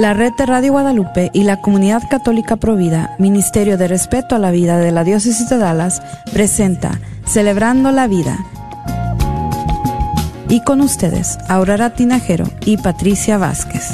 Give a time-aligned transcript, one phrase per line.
[0.00, 4.50] La red de Radio Guadalupe y la Comunidad Católica Provida, Ministerio de Respeto a la
[4.50, 6.00] Vida de la Diócesis de Dallas,
[6.32, 8.38] presenta Celebrando la Vida.
[10.48, 13.90] Y con ustedes, Aurora Tinajero y Patricia Vázquez.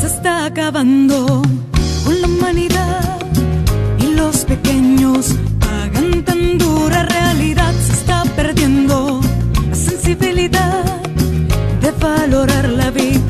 [0.00, 1.42] Se está acabando
[2.04, 3.18] con la humanidad
[3.98, 7.72] y los pequeños pagan tan dura realidad.
[7.84, 9.20] Se está perdiendo
[9.68, 10.84] la sensibilidad
[11.82, 13.29] de valorar la vida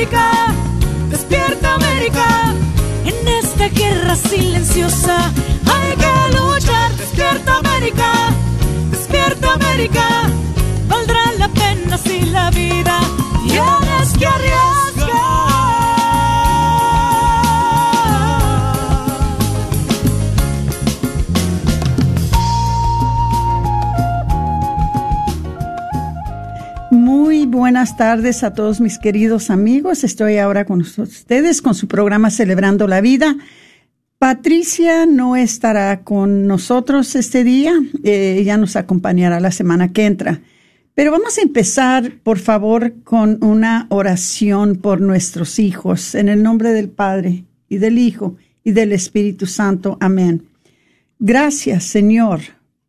[0.00, 0.54] América!
[1.10, 2.54] ¡Despierta América!
[3.04, 5.30] En esta guerra silenciosa
[5.66, 6.90] hay que luchar.
[6.96, 8.10] ¡Despierta América!
[8.90, 10.30] ¡Despierta América!
[10.88, 12.98] Valdrá la pena si la vida
[27.70, 30.02] buenas tardes a todos mis queridos amigos.
[30.02, 33.36] Estoy ahora con ustedes con su programa Celebrando la Vida.
[34.18, 37.72] Patricia no estará con nosotros este día,
[38.02, 40.40] eh, ella nos acompañará la semana que entra.
[40.96, 46.72] Pero vamos a empezar, por favor, con una oración por nuestros hijos, en el nombre
[46.72, 49.96] del Padre y del Hijo y del Espíritu Santo.
[50.00, 50.42] Amén.
[51.20, 52.40] Gracias, Señor,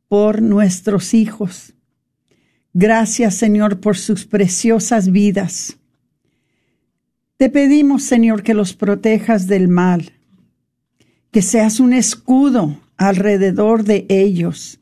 [0.08, 1.76] por nuestros hijos.
[2.74, 5.78] Gracias, Señor, por sus preciosas vidas.
[7.38, 10.14] Te pedimos, Señor, que los protejas del mal,
[11.32, 14.80] que seas un escudo alrededor de ellos,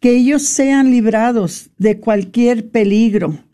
[0.00, 3.44] que ellos sean librados de cualquier peligro,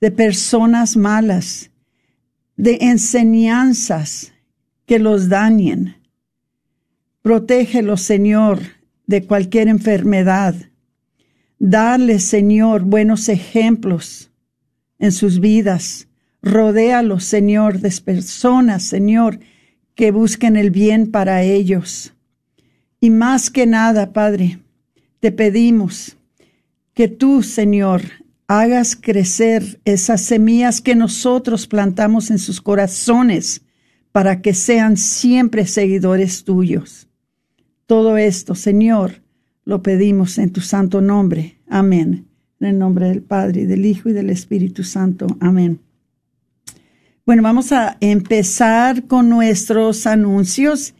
[0.00, 1.70] de personas malas,
[2.56, 4.32] de enseñanzas
[4.84, 5.96] que los dañen.
[7.22, 8.60] Protégelos, Señor,
[9.06, 10.54] de cualquier enfermedad.
[11.62, 14.30] Darles, Señor, buenos ejemplos
[14.98, 16.08] en sus vidas.
[16.40, 19.40] Rodéalos, Señor, de personas, Señor,
[19.94, 22.14] que busquen el bien para ellos.
[22.98, 24.60] Y más que nada, Padre,
[25.20, 26.16] te pedimos
[26.94, 28.04] que tú, Señor,
[28.46, 33.60] hagas crecer esas semillas que nosotros plantamos en sus corazones
[34.12, 37.06] para que sean siempre seguidores tuyos.
[37.84, 39.19] Todo esto, Señor,
[39.64, 41.58] lo pedimos en tu santo nombre.
[41.68, 42.26] Amén.
[42.60, 45.26] En el nombre del Padre, del Hijo y del Espíritu Santo.
[45.40, 45.80] Amén.
[47.26, 50.94] Bueno, vamos a empezar con nuestros anuncios.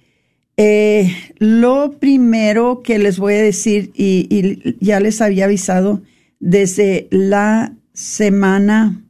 [0.56, 6.03] Eh, lo primero que les voy a decir, y ya les había avisado
[6.38, 9.03] desde la semana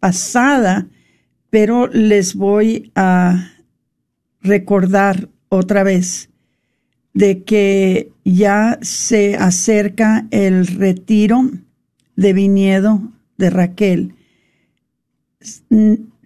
[0.00, 0.88] pasada,
[1.50, 3.52] pero les voy a
[4.40, 6.29] recordar otra vez
[7.12, 11.50] de que ya se acerca el retiro
[12.16, 14.14] de viñedo de Raquel.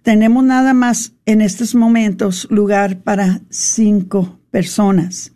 [0.03, 5.31] Tenemos nada más en estos momentos lugar para cinco personas.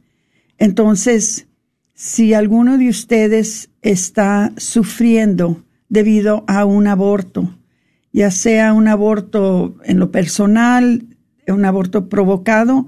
[0.58, 1.48] Entonces,
[1.94, 7.58] si alguno de ustedes está sufriendo debido a un aborto,
[8.12, 11.06] ya sea un aborto en lo personal,
[11.48, 12.88] un aborto provocado,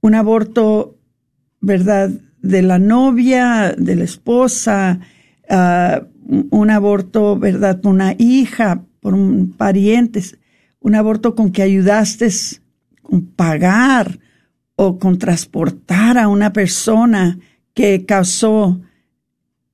[0.00, 0.98] un aborto,
[1.60, 2.10] ¿verdad?,
[2.42, 5.00] de la novia, de la esposa,
[5.50, 6.04] uh,
[6.50, 10.22] un aborto, ¿verdad?, por una hija, por un pariente,
[10.80, 12.28] un aborto con que ayudaste
[13.02, 14.18] con pagar
[14.76, 17.38] o con transportar a una persona
[17.74, 18.80] que causó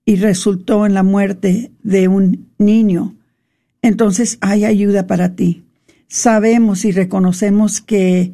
[0.05, 3.15] y resultó en la muerte de un niño.
[3.83, 5.65] Entonces hay ayuda para ti.
[6.09, 8.33] Sabemos y reconocemos que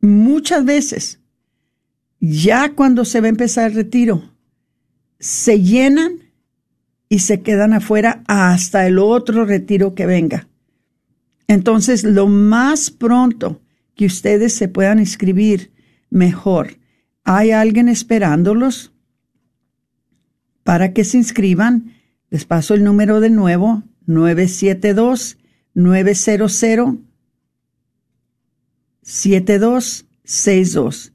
[0.00, 1.20] muchas veces
[2.20, 4.32] ya cuando se va a empezar el retiro
[5.20, 6.32] se llenan
[7.10, 10.48] y se quedan afuera hasta el otro retiro que venga.
[11.48, 13.60] Entonces, lo más pronto
[13.94, 15.70] que ustedes se puedan inscribir,
[16.08, 16.78] mejor.
[17.24, 18.94] ¿Hay alguien esperándolos
[20.64, 21.92] para que se inscriban?
[22.30, 23.82] Les paso el número de nuevo,
[25.78, 27.08] 972-900.
[29.08, 31.14] 7262.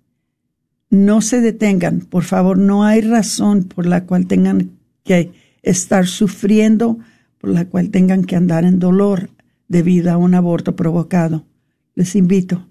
[0.90, 4.72] No se detengan, por favor, no hay razón por la cual tengan
[5.04, 5.32] que
[5.62, 6.98] estar sufriendo,
[7.38, 9.30] por la cual tengan que andar en dolor
[9.68, 11.46] debido a un aborto provocado.
[11.94, 12.68] Les invito.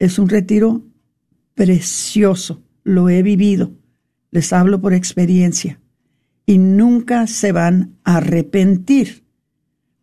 [0.00, 0.82] Es un retiro
[1.54, 2.60] precioso.
[2.82, 3.70] Lo he vivido.
[4.32, 5.78] Les hablo por experiencia.
[6.44, 9.22] Y nunca se van a arrepentir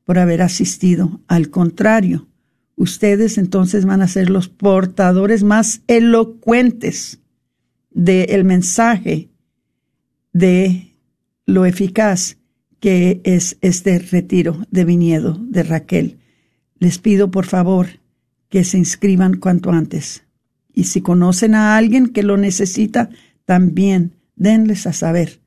[0.06, 1.22] por haber asistido.
[1.28, 2.28] Al contrario,
[2.76, 7.20] ustedes entonces van a ser los portadores más elocuentes
[7.92, 9.30] del mensaje
[10.34, 10.96] de
[11.46, 12.38] lo eficaz
[12.80, 16.18] que es este retiro de viñedo de Raquel.
[16.80, 17.88] Les pido por favor
[18.50, 20.24] que se inscriban cuanto antes.
[20.74, 23.10] Y si conocen a alguien que lo necesita,
[23.46, 25.40] también denles a saber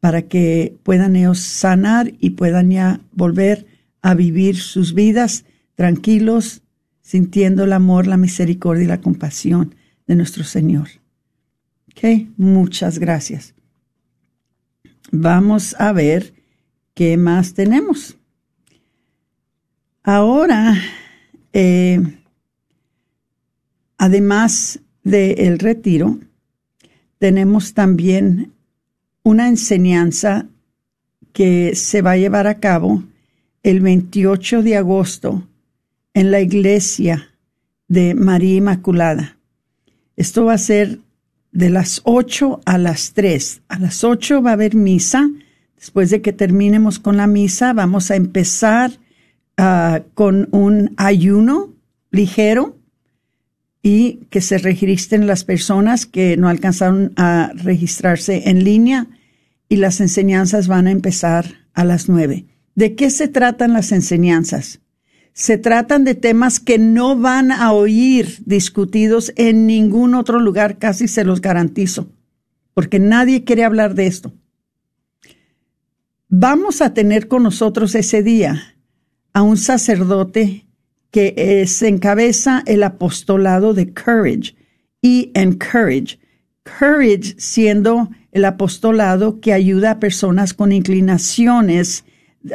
[0.00, 3.66] para que puedan ellos sanar y puedan ya volver
[4.04, 5.46] a vivir sus vidas
[5.76, 6.60] tranquilos,
[7.00, 9.74] sintiendo el amor, la misericordia y la compasión
[10.06, 10.88] de nuestro Señor.
[11.90, 13.54] Ok, muchas gracias.
[15.10, 16.34] Vamos a ver
[16.92, 18.18] qué más tenemos.
[20.02, 20.78] Ahora,
[21.54, 21.98] eh,
[23.96, 26.18] además del retiro,
[27.16, 28.52] tenemos también
[29.22, 30.46] una enseñanza
[31.32, 33.02] que se va a llevar a cabo
[33.64, 35.48] el 28 de agosto
[36.12, 37.30] en la iglesia
[37.88, 39.38] de María Inmaculada.
[40.16, 41.00] Esto va a ser
[41.50, 43.62] de las 8 a las 3.
[43.68, 45.30] A las 8 va a haber misa.
[45.76, 48.92] Después de que terminemos con la misa, vamos a empezar
[49.56, 51.72] ah, con un ayuno
[52.10, 52.76] ligero
[53.82, 59.06] y que se registren las personas que no alcanzaron a registrarse en línea
[59.68, 62.44] y las enseñanzas van a empezar a las 9.
[62.74, 64.80] ¿De qué se tratan las enseñanzas?
[65.34, 71.08] se tratan de temas que no van a oír discutidos en ningún otro lugar, casi
[71.08, 72.08] se los garantizo,
[72.72, 74.32] porque nadie quiere hablar de esto.
[76.28, 78.76] Vamos a tener con nosotros ese día
[79.32, 80.66] a un sacerdote
[81.10, 84.54] que eh, se encabeza el apostolado de Courage
[85.02, 86.20] y Encourage.
[86.62, 92.04] Courage siendo el apostolado que ayuda a personas con inclinaciones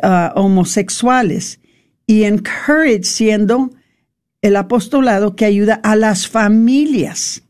[0.01, 1.59] ah, homosexuales
[2.05, 3.71] y encourage siendo
[4.41, 7.43] el apostolado que ayuda a las familias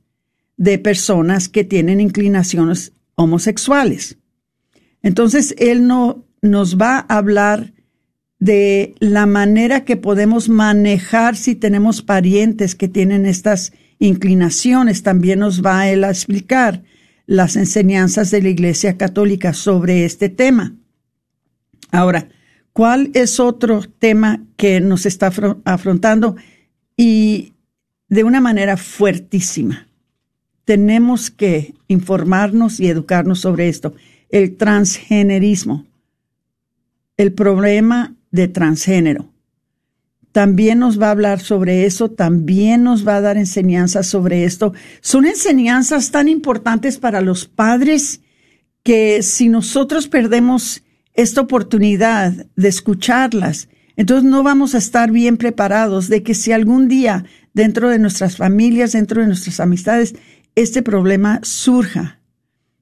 [0.58, 4.17] de personas que tienen inclinaciones homosexuales.
[5.01, 7.74] Entonces, él no, nos va a hablar
[8.39, 15.03] de la manera que podemos manejar si tenemos parientes que tienen estas inclinaciones.
[15.03, 16.84] También nos va a explicar
[17.25, 20.78] las enseñanzas de la Iglesia Católica sobre este tema.
[21.91, 22.29] Ahora,
[22.72, 25.34] ¿Cuál es otro tema que nos está
[25.65, 26.38] afrontando
[26.96, 27.51] y
[28.08, 29.89] de una manera fuertísima?
[30.69, 33.96] tenemos que informarnos y educarnos sobre esto.
[34.29, 35.88] El transgenerismo,
[37.17, 39.34] el problema de transgénero.
[40.31, 44.74] También nos va a hablar sobre eso, también nos va a dar enseñanzas sobre esto.
[45.01, 48.22] Son enseñanzas tan importantes para los padres
[48.84, 56.08] que si nosotros perdemos esta oportunidad de escucharlas, entonces no vamos a estar bien preparados
[56.08, 60.16] de que si algún día dentro de nuestras familias, dentro de nuestras amistades,
[60.56, 62.20] este problema surja,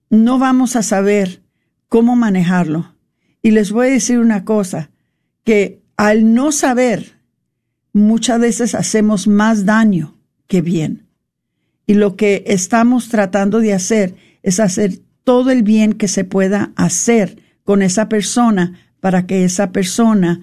[0.10, 1.42] no vamos a saber
[1.90, 2.96] cómo manejarlo.
[3.42, 4.92] Y les voy a decir una cosa,
[5.44, 7.18] que al no saber,
[7.94, 10.16] muchas veces hacemos más daño
[10.48, 11.08] que bien.
[11.88, 16.72] Y lo que estamos tratando de hacer es hacer todo el bien que se pueda
[16.76, 20.40] hacer con esa persona para que esa persona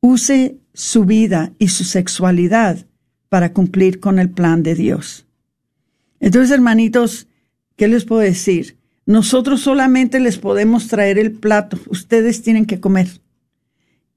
[0.00, 2.86] use su vida y su sexualidad
[3.28, 5.26] para cumplir con el plan de Dios.
[6.20, 7.26] Entonces, hermanitos,
[7.74, 8.76] ¿qué les puedo decir?
[9.04, 13.08] Nosotros solamente les podemos traer el plato, ustedes tienen que comer.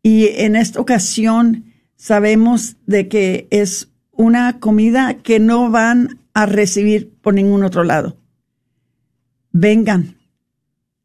[0.03, 7.11] Y en esta ocasión sabemos de que es una comida que no van a recibir
[7.19, 8.15] por ningún otro lado
[9.53, 10.17] vengan,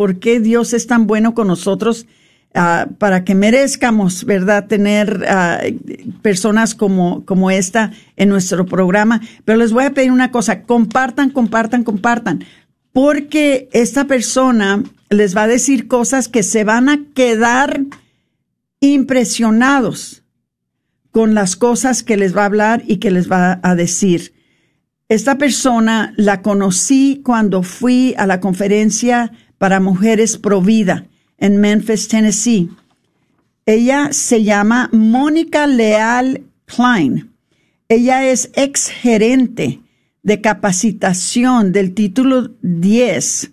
[0.00, 2.06] por qué Dios es tan bueno con nosotros
[2.54, 5.60] ah, para que merezcamos, ¿verdad?, tener ah,
[6.22, 9.20] personas como, como esta en nuestro programa.
[9.44, 12.46] Pero les voy a pedir una cosa, compartan, compartan, compartan,
[12.94, 17.82] porque esta persona les va a decir cosas que se van a quedar
[18.80, 20.22] impresionados
[21.10, 24.32] con las cosas que les va a hablar y que les va a decir.
[25.10, 31.04] Esta persona la conocí cuando fui a la conferencia para mujeres pro vida
[31.36, 32.70] en Memphis, Tennessee.
[33.66, 37.30] Ella se llama Mónica Leal Klein.
[37.86, 39.80] Ella es ex gerente
[40.22, 43.50] de capacitación del título 10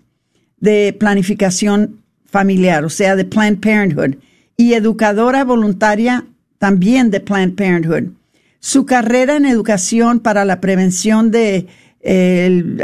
[0.56, 4.16] de planificación familiar, o sea, de Planned Parenthood,
[4.56, 6.24] y educadora voluntaria
[6.56, 8.12] también de Planned Parenthood.
[8.60, 11.66] Su carrera en educación para la prevención de
[12.00, 12.80] el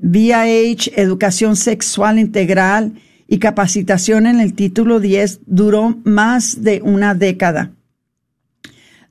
[0.00, 2.92] VIH, educación sexual integral
[3.26, 7.72] y capacitación en el título 10 duró más de una década.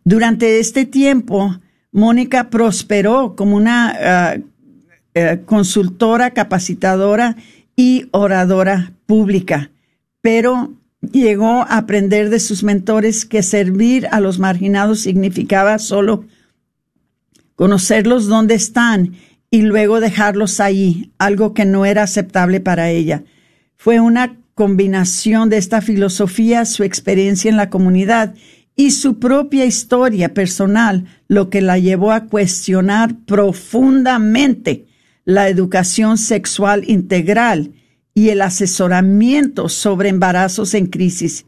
[0.04, 1.60] Durante este tiempo,
[1.92, 4.38] Mónica prosperó como una ah,
[5.14, 7.36] eh, consultora, capacitadora
[7.76, 9.72] y oradora pública.
[10.22, 10.74] pero
[11.14, 16.26] llegó a aprender de sus mentores que servir a los marginados significaba solo
[17.56, 19.14] conocerlos dónde están
[19.50, 23.24] y luego dejarlos ahí, algo que no era aceptable para ella.
[23.76, 28.34] Fue una combinación de esta filosofía, su experiencia en la comunidad
[28.76, 34.86] y su propia historia personal lo que la llevó a cuestionar profundamente
[35.26, 37.74] la educación sexual integral
[38.14, 41.46] y el asesoramiento sobre embarazos en crisis.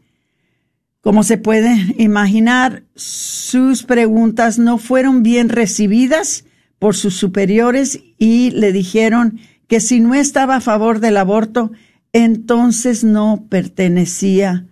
[1.00, 6.44] Como se puede imaginar, sus preguntas no fueron bien recibidas
[6.80, 11.70] por sus superiores y le dijeron que si no estaba a favor del aborto,
[12.12, 14.66] entonces no pertenecía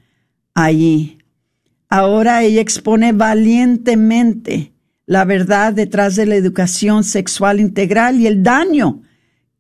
[0.54, 1.18] allí.
[1.88, 4.72] Ahora ella expone valientemente
[5.06, 9.02] la verdad detrás de la educación sexual integral y el daño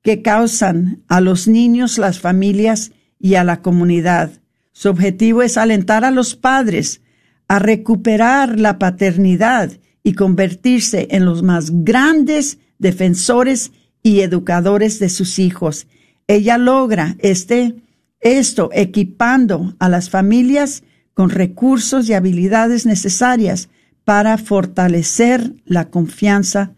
[0.02, 4.40] que causan a los niños, las familias y a la comunidad.
[4.72, 7.02] Su objetivo es alentar a los padres
[7.46, 9.72] a recuperar la paternidad
[10.08, 13.72] y convertirse en los más grandes defensores
[14.02, 15.86] y educadores de sus hijos.
[16.26, 17.74] Ella logra este,
[18.20, 23.68] esto equipando a las familias con recursos y habilidades necesarias
[24.04, 26.72] para fortalecer la confianza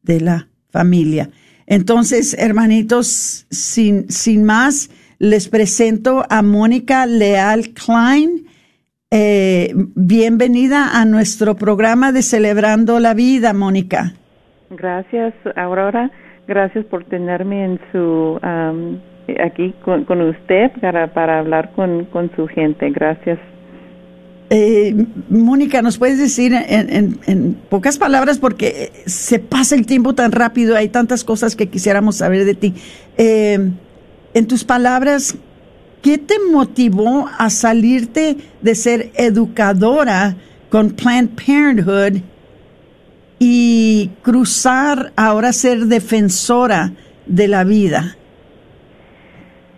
[0.00, 1.28] de la familia.
[1.66, 8.43] Entonces, hermanitos, sin, sin más, les presento a Mónica Leal Klein.
[9.16, 14.12] Eh, bienvenida a nuestro programa de Celebrando la Vida, Mónica.
[14.70, 16.10] Gracias, Aurora.
[16.48, 18.40] Gracias por tenerme en su
[19.40, 22.90] aquí con, usted para, para hablar con, con su gente.
[22.90, 23.38] Gracias.
[24.50, 24.92] Eh,
[25.28, 30.74] Mónica, ¿nos puedes decir en, en, pocas palabras, porque se pasa el tiempo tan rápido,
[30.74, 32.74] hay tantas cosas que quisiéramos saber de ti?
[33.16, 33.70] Eh,
[34.34, 35.38] en tus palabras,
[36.04, 40.34] ¿Qué te motivó a salirte de ser educadora
[40.68, 42.20] con Planned Parenthood
[43.38, 46.90] y cruzar ahora ser defensora
[47.24, 48.16] de la vida?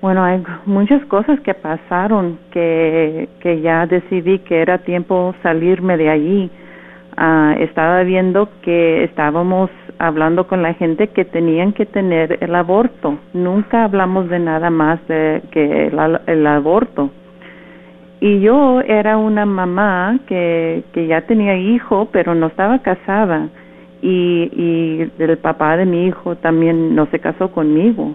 [0.02, 6.10] Bueno, hay muchas cosas que pasaron que, que ya decidí que era tiempo salirme de
[6.10, 6.50] allí.
[7.18, 13.18] Ah, estaba viendo que estábamos hablando con la gente que tenían que tener el aborto.
[13.32, 17.10] Nunca hablamos de nada más de que el, aborto.
[18.20, 23.48] Y yo era una mamá que, que ya tenía hijo, pero no estaba casada.
[24.02, 28.14] Y, y el papá de mi hijo también no se casó conmigo.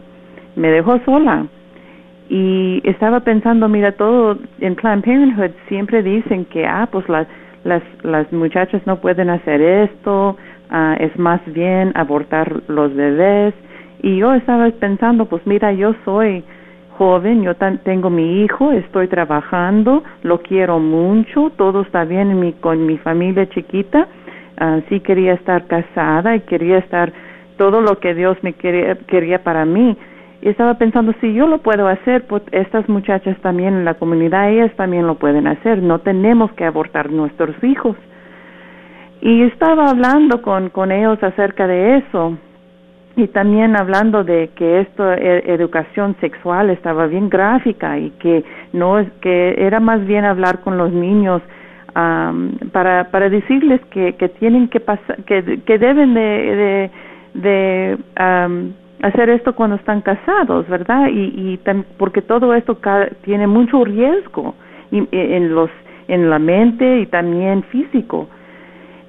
[0.55, 1.47] Me dejó sola.
[2.29, 7.27] Y estaba pensando, mira, todo en Planned Parenthood siempre dicen que, ah, pues las,
[7.63, 10.37] las, las muchachas no pueden hacer esto,
[10.73, 13.53] Ah, es más bien abortar los bebés.
[14.01, 16.45] Y yo estaba pensando, pues mira, yo soy
[16.97, 22.53] joven, yo tengo mi hijo, estoy trabajando, lo quiero mucho, todo está bien en mi,
[22.53, 24.07] con mi familia chiquita.
[24.61, 27.11] Uh, sí quería estar casada y quería estar
[27.57, 29.97] todo lo que Dios me quería, quería para mí.
[30.41, 34.49] Y estaba pensando, si yo lo puedo hacer, pues estas muchachas también en la comunidad,
[34.49, 35.81] ellas también lo pueden hacer.
[35.83, 37.95] No tenemos que abortar nuestros hijos.
[39.21, 42.37] Y estaba hablando con, con ellos acerca de eso
[43.15, 48.99] y también hablando de que esto e, educación sexual estaba bien gráfica y que no
[48.99, 51.41] es que era más bien hablar con los niños
[52.71, 56.89] para para decirles que, que tienen que pasar que, que deben de,
[57.33, 57.97] de,
[59.01, 61.59] hacer esto cuando están casados verdad y, y
[61.97, 62.77] porque todo esto
[63.23, 64.55] tiene mucho riesgo
[64.91, 65.69] en los
[66.07, 68.27] en la mente y también físico.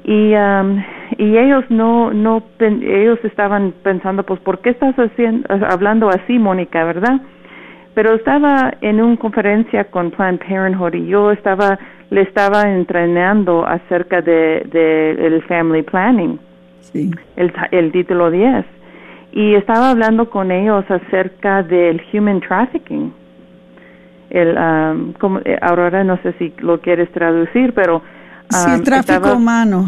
[0.04, 0.82] Y um,
[1.18, 6.84] y ellos no no ellos estaban pensando pues por qué estás haciendo hablando así Mónica
[6.84, 7.20] verdad
[7.94, 11.78] pero estaba en una conferencia con Planned Parenthood y yo estaba
[12.10, 16.38] le estaba entrenando acerca de, de el family planning.
[16.80, 17.10] Sí.
[17.36, 18.66] el, el título 10
[19.32, 23.12] y estaba hablando con ellos acerca del human trafficking
[24.30, 28.02] el um, como, eh, Aurora no sé si lo quieres traducir pero
[28.52, 29.86] Sí, el tráfico humano.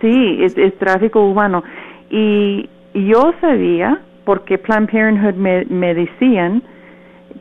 [0.00, 1.64] Sí, es, tráfico humano.
[2.10, 6.62] Y yo sabía, porque Planned Parenthood me, me decían,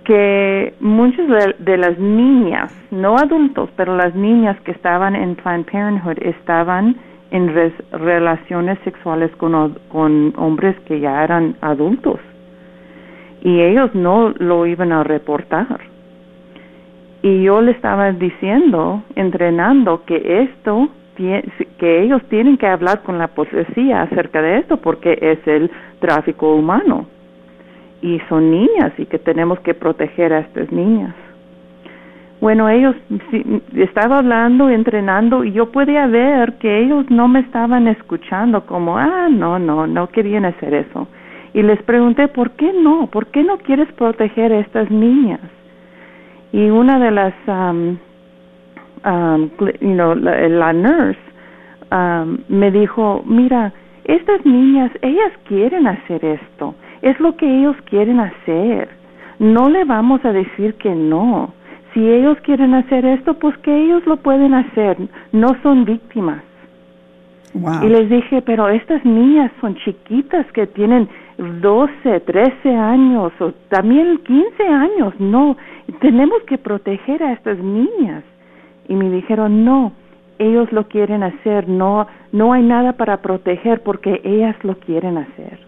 [0.06, 1.27] que muchas
[1.60, 6.97] de, las niñas, no adultos, pero las niñas que estaban en Planned Parenthood estaban
[7.33, 7.51] en
[7.91, 12.19] relaciones sexuales con, con hombres que ya eran adultos.
[13.41, 15.79] Y ellos no lo iban a reportar.
[17.23, 23.29] Y yo le estaba diciendo, entrenando, que esto, que ellos tienen que hablar con la
[23.29, 27.07] policía acerca de esto porque es el tráfico humano.
[28.03, 31.15] Y son niñas y que tenemos que proteger a estas niñas.
[32.43, 32.93] Bueno, ellos
[33.73, 39.29] estaba hablando, entrenando y yo podía ver que ellos no me estaban escuchando como, ah,
[39.32, 41.08] no, no, no querían hacer eso.
[41.53, 43.08] Y les pregunté, ¿por qué no?
[43.08, 45.39] ¿Por qué no quieres proteger a estas niñas?
[46.51, 47.97] Y una de las, um,
[49.06, 51.21] um, you know, la, nurse
[51.93, 53.71] um, me dijo, mira,
[54.03, 58.89] estas niñas, ellas quieren hacer esto, es lo que ellos quieren hacer.
[59.39, 61.53] No le vamos a decir que no
[61.93, 64.97] si ellos quieren hacer esto, pues que ellos lo pueden hacer,
[65.32, 66.41] no son víctimas.
[67.56, 74.17] Y les dije, pero estas niñas son chiquitas que tienen 12, 13 años o también
[74.25, 75.56] 15 años, no,
[75.99, 78.23] tenemos que proteger a estas niñas.
[78.88, 79.91] Y me dijeron, no,
[80.39, 85.60] ellos lo quieren hacer, no, no hay nada para proteger porque ellas lo quieren hacer.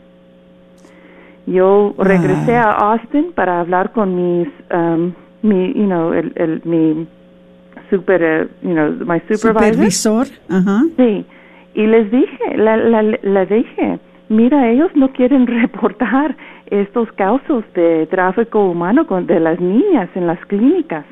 [1.45, 5.13] Yo regresé a Austin para hablar con mis um,
[5.45, 7.07] mi, you know, el, el, mi
[7.89, 10.27] super, uh, you know, my supervisor.
[10.97, 11.25] Sí.
[11.75, 16.35] Y les dije, la, la, la dije, mira, ellos no quieren reportar
[16.67, 21.05] estos casos de tráfico humano con, de las niñas en las clínicas.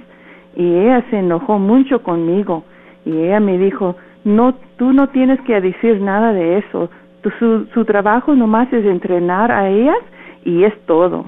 [0.56, 2.63] Y ella se enojó mucho conmigo.
[3.06, 6.89] Y ella me dijo, no, tú no tienes que decir nada de eso.
[7.39, 10.00] su, su trabajo nomás es entrenar a ellas
[10.46, 11.26] y es todo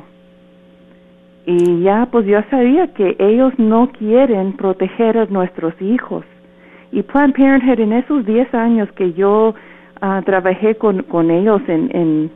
[1.45, 6.25] y ya pues yo sabía que ellos no quieren proteger a nuestros hijos.
[6.91, 9.53] Y Planned Parenthood en esos 10 años que yo
[10.01, 12.31] ah, trabajé con, con ellos en, en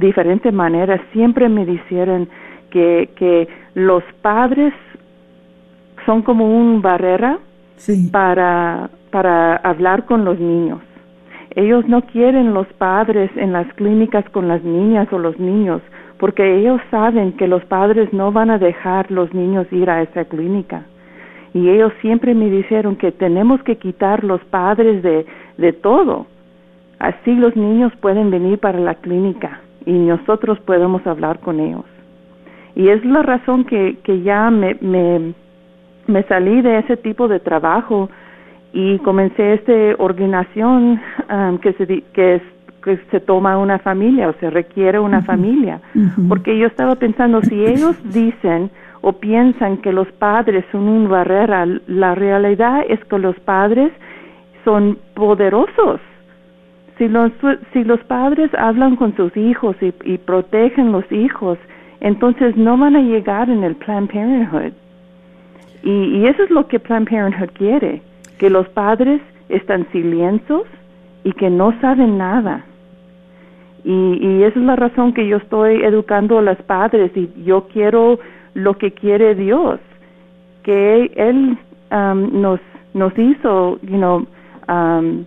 [0.00, 2.28] diferentes maneras, siempre me dijeron
[2.70, 4.74] que, que los padres
[6.06, 7.38] son como un barrera
[8.12, 10.80] para, para hablar con los niños.
[11.54, 15.80] Ellos no quieren los padres en las clínicas con las niñas o los niños
[16.18, 20.24] porque ellos saben que los padres no van a dejar los niños ir a esa
[20.24, 20.82] clínica.
[21.54, 25.26] Y ellos siempre me dijeron que tenemos que quitar los padres de,
[25.56, 26.26] de todo.
[26.98, 31.84] Así los niños pueden venir para la clínica y nosotros podemos hablar con ellos.
[32.74, 35.32] Y es la razón que, que ya me, me,
[36.06, 38.10] me salí de ese tipo de trabajo
[38.72, 41.00] y comencé esta organización
[41.30, 42.42] um, que, se, que es
[42.82, 45.80] que se toma una familia o se requiere una familia.
[46.28, 51.66] Porque yo estaba pensando, si ellos dicen o piensan que los padres son una barrera,
[51.86, 53.92] la realidad es que los padres
[54.64, 56.00] son poderosos.
[56.98, 57.30] Si los,
[57.72, 61.58] si los padres hablan con sus hijos y, y protegen los hijos,
[62.00, 64.72] entonces no van a llegar en el Planned Parenthood.
[65.84, 68.02] Y, y eso es lo que Planned Parenthood quiere,
[68.38, 70.66] que los padres están silenciosos
[71.24, 72.64] y que no saben nada.
[73.84, 77.68] Y, y esa es la razón que yo estoy educando a los padres y yo
[77.72, 78.18] quiero
[78.54, 79.80] lo que quiere Dios,
[80.62, 81.56] que Él
[81.90, 82.60] um, nos,
[82.94, 84.26] nos hizo, you know,
[84.68, 85.24] um,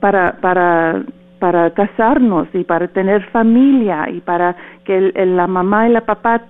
[0.00, 1.02] para, para,
[1.38, 6.42] para casarnos y para tener familia y para que la mamá y la papá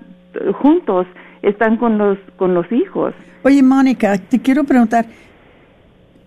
[0.60, 1.06] juntos
[1.42, 3.14] están con los, con los hijos.
[3.42, 5.06] Oye, Mónica, te quiero preguntar,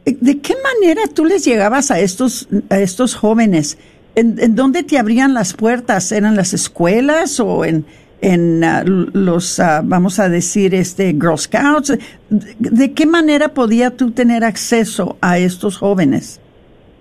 [0.06, 3.78] ¿De qué manera tú les llegabas a estos, a estos jóvenes?
[4.16, 6.12] ¿En, dónde te abrían las puertas?
[6.12, 7.86] ¿Eran las escuelas o en,
[8.22, 11.98] en ah, los, ah, vamos a decir, este, Girl Scouts?
[12.30, 16.42] ¿De, qué manera podía tú tener acceso a estos jóvenes?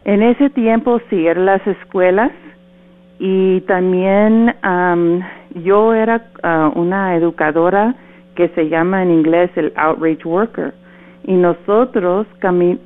[0.05, 2.31] En ese tiempo sí, eran las escuelas
[3.19, 4.55] y también
[5.65, 7.97] yo era ah, una educadora
[8.37, 10.73] que se llama en inglés el outreach worker
[11.25, 12.27] y nosotros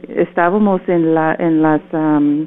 [0.09, 2.46] estábamos en la en las um,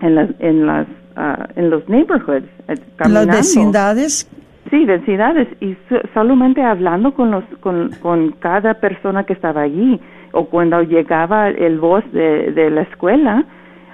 [0.00, 2.74] en las en las uh, en los neighborhoods eh,
[3.08, 4.30] las vecindades.
[4.70, 5.48] Sí vecindades.
[5.60, 5.76] Y
[6.14, 10.00] solamente hablando con los con, con cada persona que estaba allí
[10.32, 13.44] o cuando llegaba el voz de, de la escuela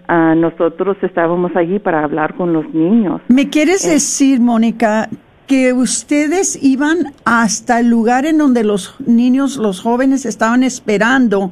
[0.08, 3.20] uh, nosotros estábamos allí para hablar con los niños.
[3.28, 5.08] ¿Me quieres eh, decir, Mónica,
[5.48, 11.50] que ustedes iban hasta el lugar en donde los niños, los jóvenes estaban esperando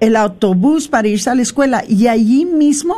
[0.00, 2.94] el autobús para irse a la escuela y allí mismo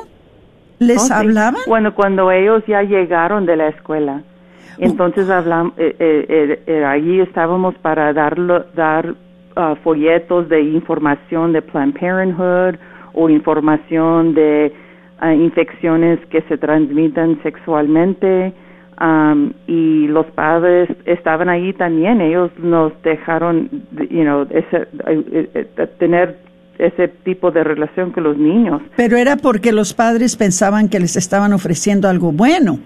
[0.81, 1.63] les hablaban.
[1.69, 4.75] Bueno, cuando ellos ya llegaron de la escuela, oh.
[4.79, 9.15] entonces hablamos, eh, eh, eh, allí estábamos para darlo, dar
[9.55, 12.75] ah, folletos de información de Planned Parenthood
[13.13, 14.73] o información de
[15.21, 18.53] ah, infecciones que se transmiten sexualmente
[19.01, 23.69] Um, y los padres estaban ahí también ellos nos dejaron
[24.09, 26.37] you know ese, eh, eh, tener
[26.79, 31.17] ese tipo de relación con los niños pero era porque los padres pensaban que les
[31.17, 32.79] estaban ofreciendo algo bueno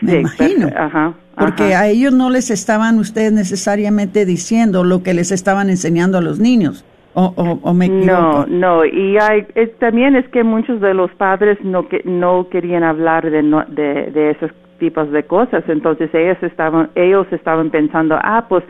[0.00, 0.68] Me imagino.
[0.76, 6.18] Ajá, Porque a ellos no les estaban ustedes necesariamente diciendo lo que les estaban enseñando
[6.18, 6.84] a los niños.
[7.14, 8.46] ¿O, o, o me No, equivoco?
[8.48, 12.84] no, y hay, es- también es que muchos de los padres no que, no querían
[12.84, 18.18] hablar de, no- de de esos tipos de cosas, entonces ellos estaban ellos estaban pensando,
[18.20, 18.64] ah, pues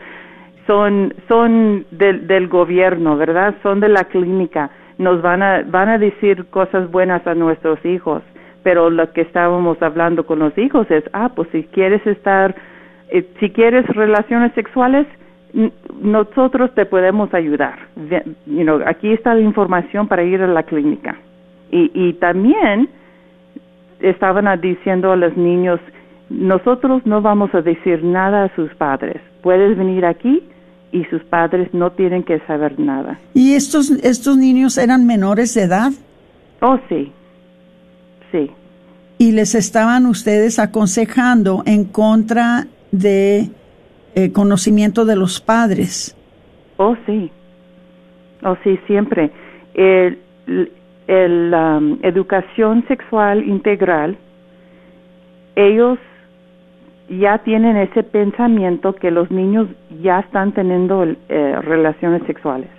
[0.67, 3.55] son son del, del gobierno, ¿verdad?
[3.63, 4.69] Son de la clínica,
[4.99, 8.21] nos van a van a decir cosas buenas a nuestros hijos,
[8.61, 12.53] pero lo que estábamos hablando con los hijos es, ah, pues si quieres estar
[13.09, 15.07] eh, si quieres relaciones sexuales,
[16.01, 17.77] nosotros te podemos ayudar.
[18.45, 21.17] You aquí está la información para ir a la clínica.
[21.71, 22.89] Y, y también
[23.99, 25.79] estaban diciendo a los niños,
[26.31, 29.21] nosotros no vamos a decir nada a sus padres.
[29.43, 30.43] Puedes venir aquí
[30.91, 33.19] y sus padres no tienen que saber nada.
[33.33, 35.91] ¿Y estos, estos niños eran menores de edad?
[36.61, 37.11] Oh, sí.
[38.31, 38.49] Sí.
[39.17, 43.49] y les estaban ustedes aconsejando en contra de
[44.15, 46.15] eh, conocimiento de los padres.
[46.77, 47.29] Oh, sí.
[48.43, 49.29] Oh, sí, siempre.
[49.75, 50.17] El,
[51.07, 54.17] el, um, educación sexual integral,
[55.55, 55.99] ellos
[57.19, 59.67] ya tienen ese pensamiento que los niños
[60.01, 62.69] ya están teniendo eh, relaciones sexuales.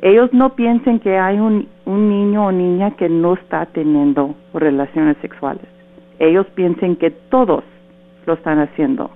[0.00, 5.16] Ellos no piensen que hay un, un niño o niña que no está teniendo relaciones
[5.18, 5.64] sexuales.
[6.18, 7.64] Ellos piensen que todos
[8.26, 9.10] lo están haciendo.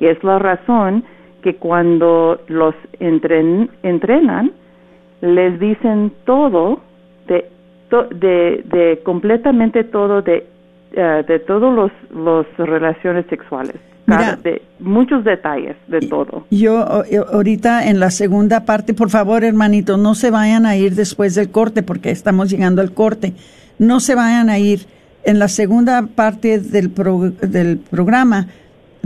[0.00, 1.04] Y es la razón
[1.42, 4.52] que cuando los entren- entrenan,
[5.20, 6.80] les dicen todo,
[7.26, 10.46] de, completamente todo, de,
[10.94, 13.76] eh, de todos los, los relaciones sexuales.
[14.04, 14.36] Mira.
[14.42, 16.44] de muchos detalles de todo.
[16.50, 16.78] Yo
[17.32, 21.50] ahorita en la segunda parte, por favor, hermanitos, no se vayan a ir después del
[21.52, 23.32] corte porque estamos llegando al corte.
[23.78, 24.86] No se vayan a ir
[25.22, 28.48] en la segunda parte del, pro- del programa,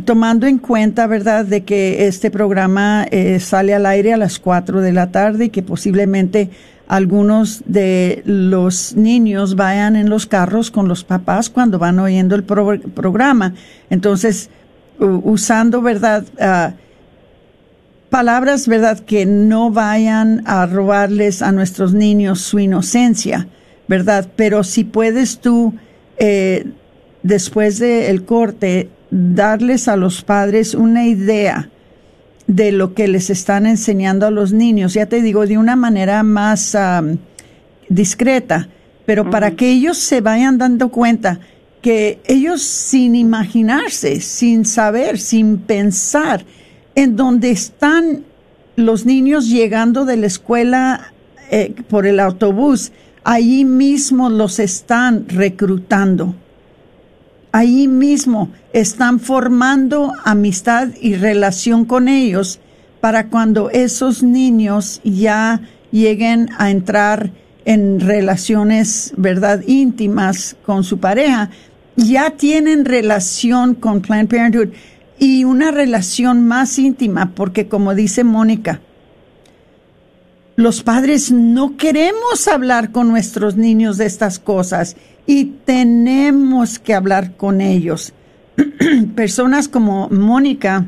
[0.06, 4.80] tomando en cuenta, ¿verdad?, de que este programa eh, sale al aire a las 4
[4.80, 6.48] de la tarde y que posiblemente
[6.88, 12.44] algunos de los niños vayan en los carros con los papás cuando van oyendo el
[12.44, 13.54] pro- programa.
[13.90, 14.50] Entonces,
[14.98, 16.74] usando, ¿verdad?, ah,
[18.10, 23.48] palabras, ¿verdad?, que no vayan a robarles a nuestros niños su inocencia,
[23.88, 24.28] ¿verdad?
[24.36, 25.74] Pero si puedes tú,
[26.18, 26.66] eh,
[27.22, 31.68] después del corte, darles a los padres una idea
[32.46, 36.22] de lo que les están enseñando a los niños, ya te digo, de una manera
[36.22, 37.18] más am,
[37.88, 38.68] discreta,
[39.04, 41.40] pero para que ellos se vayan dando cuenta
[41.80, 46.44] que ellos sin imaginarse, sin saber, sin pensar,
[46.94, 48.24] en donde están
[48.74, 51.12] los niños llegando de la escuela
[51.50, 56.34] eh, por el autobús, allí mismo los están reclutando.
[57.56, 62.60] Allí mismo están formando amistad y relación con ellos
[63.00, 67.30] para cuando esos niños ya lleguen a entrar
[67.64, 71.48] en relaciones, ¿verdad?, íntimas con su pareja,
[71.96, 74.74] ya tienen relación con Planned Parenthood
[75.18, 78.82] y una relación más íntima, porque como dice Mónica,
[80.56, 87.36] los padres no queremos hablar con nuestros niños de estas cosas y tenemos que hablar
[87.36, 88.14] con ellos.
[89.14, 90.86] Personas como Mónica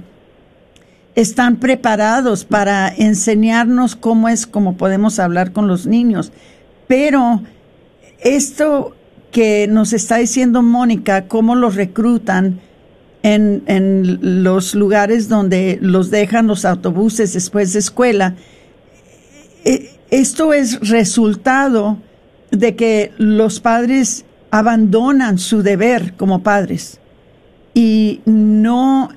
[1.14, 6.32] están preparados para enseñarnos cómo es como podemos hablar con los niños,
[6.86, 7.42] pero
[8.20, 8.94] esto
[9.30, 12.60] que nos está diciendo Mónica, cómo los reclutan
[13.22, 18.34] en, en los lugares donde los dejan los autobuses después de escuela,
[20.10, 21.98] esto es resultado
[22.50, 27.00] de que los padres abandonan su deber como padres
[27.74, 29.10] y no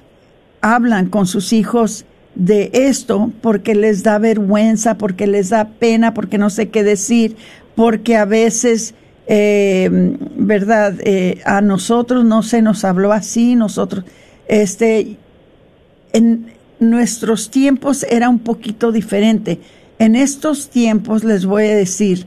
[0.62, 6.38] hablan con sus hijos de esto porque les da vergüenza, porque les da pena, porque
[6.38, 7.36] no sé qué decir,
[7.76, 8.94] porque a veces,
[9.28, 9.90] eh,
[10.36, 10.96] ¿verdad?
[11.00, 14.06] Eh, a nosotros no se nos habló así, nosotros,
[14.48, 15.18] este,
[16.14, 19.60] en nuestros tiempos era un poquito diferente.
[20.02, 22.26] En estos tiempos les voy a decir,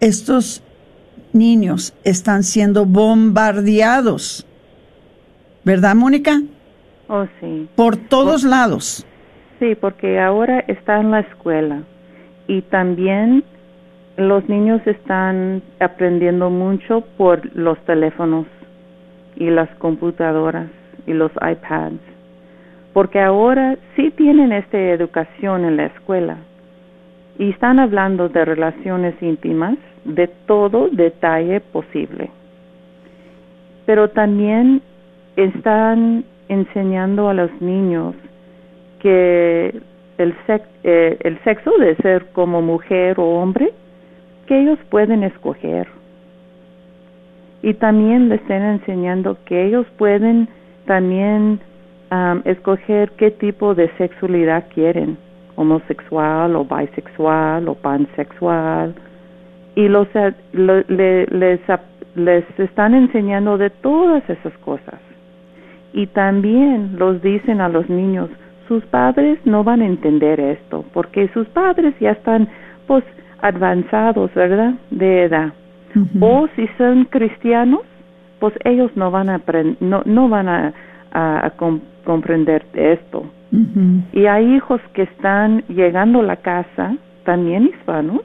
[0.00, 0.64] estos
[1.34, 4.46] niños están siendo bombardeados,
[5.66, 6.40] ¿verdad, Mónica?
[7.08, 7.68] Oh, sí.
[7.76, 9.06] Por todos lados.
[9.58, 11.82] Sí, porque ahora está en la escuela
[12.48, 13.44] y también
[14.16, 18.46] los niños están aprendiendo mucho por los teléfonos
[19.36, 20.70] y las computadoras
[21.06, 22.00] y los iPads,
[22.94, 26.38] porque ahora sí tienen esta educación en la escuela
[27.38, 32.30] y están hablando de relaciones íntimas de todo detalle posible.
[33.84, 34.80] pero también
[35.36, 38.14] están enseñando a los niños
[39.00, 39.74] que
[40.18, 40.34] el,
[40.84, 43.72] eh, el sexo de ser como mujer o hombre,
[44.46, 45.88] que ellos pueden escoger.
[47.62, 50.48] Y también les están enseñando que ellos pueden
[50.86, 51.60] también
[52.44, 55.16] escoger qué tipo de sexualidad quieren,
[55.56, 58.94] homosexual o bisexual o pansexual.
[59.74, 60.08] Y los,
[60.52, 61.60] les,
[62.14, 65.00] les están enseñando de todas esas cosas.
[65.92, 68.30] Y también los dicen a los niños,
[68.68, 72.48] sus padres no van a entender esto, porque sus padres ya están
[72.86, 73.04] pues
[73.40, 74.74] avanzados, ¿verdad?
[74.90, 75.52] De edad.
[76.20, 77.82] O si son cristianos,
[78.40, 79.42] pues ellos no van a
[79.80, 80.72] no, no van a,
[81.12, 81.52] a,
[82.04, 83.24] comprender esto.
[84.12, 88.22] Y hay hijos que están llegando a la casa, también hispanos,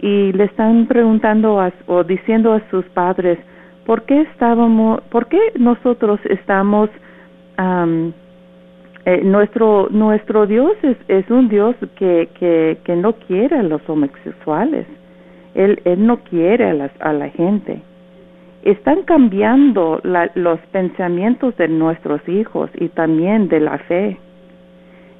[0.00, 3.38] y le están preguntando o diciendo a sus padres,
[3.84, 6.90] ¿por qué estábamos, por qué nosotros estamos,
[7.58, 13.80] eh, nuestro, nuestro Dios es, es un Dios que, que, que no quiere a los
[13.88, 14.86] homosexuales,
[15.54, 17.82] Él, él no quiere a, las, a la gente.
[18.66, 24.18] Están cambiando los pensamientos de nuestros hijos y también de la fe.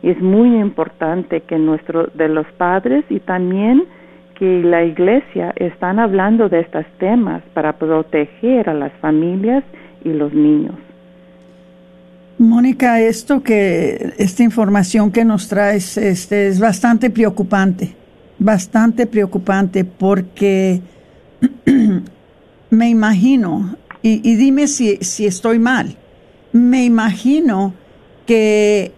[0.02, 3.84] Es muy importante que nuestro, de los padres y también
[4.36, 9.62] que la iglesia están hablando de estos temas para proteger a las familias
[10.04, 10.74] y los niños.
[12.38, 17.94] Mónica, esto que esta información que nos traes este, es bastante preocupante,
[18.40, 20.80] bastante preocupante porque
[22.70, 25.96] me imagino, y, dime si, si estoy mal,
[26.52, 27.74] me imagino
[28.24, 28.92] que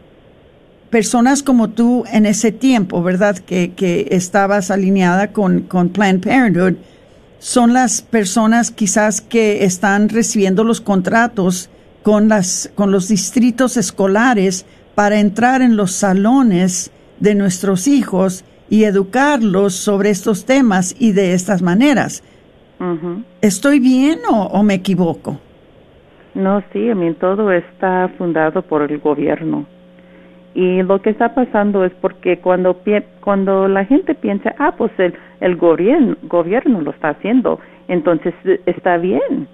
[0.91, 3.39] personas como tú en ese tiempo, ¿verdad?
[3.39, 6.75] Que, que estabas alineada con, con, Planned Parenthood,
[7.39, 11.71] son las personas quizás que están recibiendo los contratos
[12.03, 18.85] con, las, con los distritos escolares para entrar en los salones de nuestros hijos y
[18.85, 22.23] educarlos sobre estos temas y de estas maneras.
[23.43, 25.39] ¿Estoy bien o, o, me equivoco?
[26.35, 29.67] No, sí, a mí todo está fundado por el gobierno.
[30.55, 32.77] Y lo que está pasando es porque cuando
[33.21, 38.61] cuando la gente piensa, ah, pues el, el gobierno, gobierno lo está haciendo, entonces eh,
[38.67, 39.49] está bien.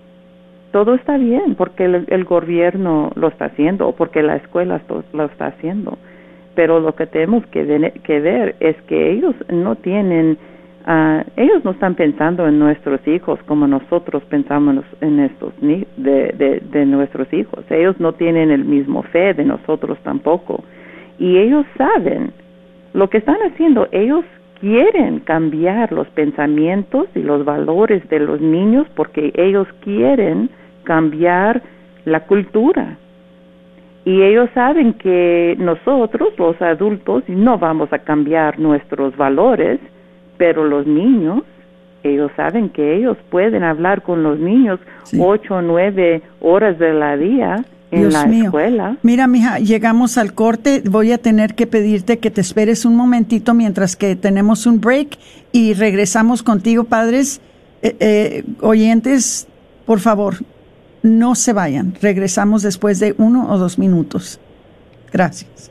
[0.73, 4.81] Todo está bien porque el, el gobierno lo está haciendo o porque la escuela
[5.13, 5.99] lo está haciendo.
[6.55, 10.39] Pero lo que tenemos que, que ver es que ellos no tienen,
[10.87, 16.63] uh, ellos no están pensando en nuestros hijos como nosotros pensamos en estos de, de,
[16.71, 17.65] de nuestros hijos.
[17.71, 20.65] Ellos no tienen el mismo fe de nosotros tampoco
[21.19, 22.33] y ellos saben
[22.93, 23.89] lo que están haciendo.
[23.93, 24.25] Ellos
[24.61, 30.51] quieren cambiar los pensamientos y los valores de los niños porque ellos quieren
[30.85, 31.63] cambiar
[32.05, 32.97] la cultura.
[34.05, 39.81] Y ellos saben que nosotros, los adultos, no vamos a cambiar nuestros valores,
[40.45, 41.43] pero los niños,
[42.03, 44.79] ellos saben que ellos pueden hablar con los niños
[45.19, 48.53] ocho o nueve horas de la día Dios mío.
[49.01, 50.83] Mira, mija, llegamos al corte.
[50.85, 55.17] Voy a tener que pedirte que te esperes un momentito mientras que tenemos un break
[55.51, 57.41] y regresamos contigo, padres.
[57.81, 59.47] Eh, eh, oyentes,
[59.87, 60.35] por favor,
[61.03, 61.95] no se vayan.
[62.03, 64.39] Regresamos después de uno o dos minutos.
[65.11, 65.71] Gracias.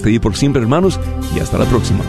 [0.09, 0.99] día por siempre, hermanos,
[1.35, 2.03] y hasta la próxima.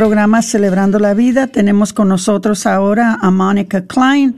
[0.00, 1.48] Programa Celebrando la Vida.
[1.48, 4.34] Tenemos con nosotros ahora a Mónica Klein,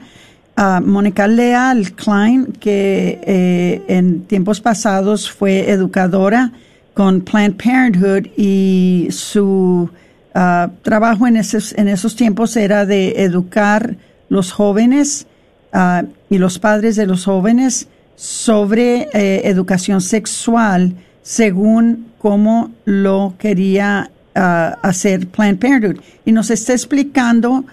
[0.57, 6.51] a Mónica Leal Klein, que eh, en tiempos pasados fue educadora
[6.93, 9.89] con Planned Parenthood y su
[10.35, 13.95] ah, trabajo en esos, en esos tiempos era de educar
[14.27, 15.27] los jóvenes
[15.71, 17.87] ah, y los padres de los jóvenes
[18.17, 26.01] sobre eh, educación sexual según cómo lo quería hacer Planned Parenthood.
[26.25, 27.65] Y nos está explicando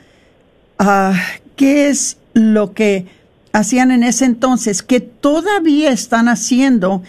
[0.78, 1.12] uh,
[1.56, 3.06] qué es lo que
[3.52, 7.02] hacían en ese entonces, que todavía están haciendo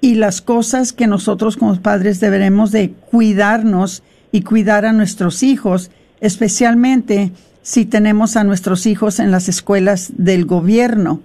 [0.00, 5.90] y las cosas que nosotros como padres deberemos de cuidarnos y cuidar a nuestros hijos,
[6.20, 7.32] especialmente
[7.62, 11.20] si tenemos a nuestros hijos en las escuelas del gobierno,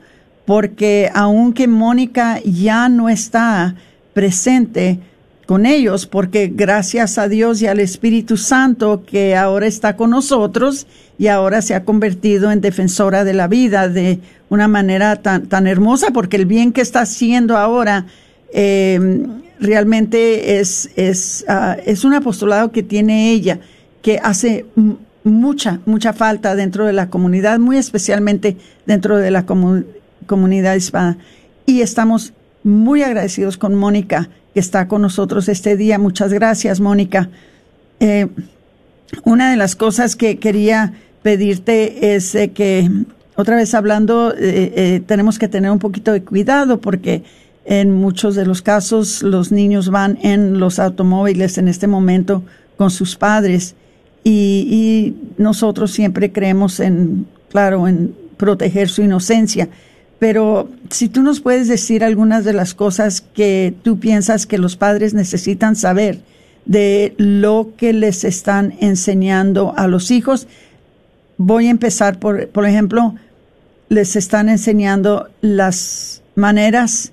[0.46, 3.76] porque aunque Mónica ya no está
[4.14, 5.00] presente,
[5.46, 10.88] con ellos, porque gracias a Dios y al Espíritu Santo que ahora está con nosotros
[11.18, 14.20] y ahora se ha convertido en defensora de la vida de
[14.50, 18.06] una manera tan, tan hermosa, porque el bien que está haciendo ahora
[18.54, 19.26] eh,
[19.60, 23.60] realmente es, es, uh, es un apostolado que tiene ella,
[24.02, 24.66] que hace
[25.24, 31.18] mucha, mucha falta dentro de la comunidad, muy especialmente dentro de la comunidad hispana.
[31.66, 32.34] Y estamos
[32.64, 35.98] muy agradecidos con Mónica que está con nosotros este día.
[35.98, 37.30] Muchas gracias, Mónica.
[38.00, 38.28] Eh,
[39.26, 42.90] una de las cosas que quería pedirte es eh, que,
[43.36, 47.24] otra vez hablando, eh, tenemos que tener un poquito de cuidado porque
[47.66, 52.44] en muchos de los casos los niños van en los automóviles en este momento
[52.78, 53.76] con sus padres
[54.26, 59.70] y nosotros siempre creemos en, claro, en proteger su inocencia
[60.24, 64.78] pero si tú nos puedes decir algunas de las cosas que tú piensas que los
[64.78, 66.22] padres necesitan saber
[66.64, 70.48] de lo que les están enseñando a los hijos.
[71.36, 73.16] Voy a empezar por, por ejemplo,
[73.90, 77.12] les están enseñando las maneras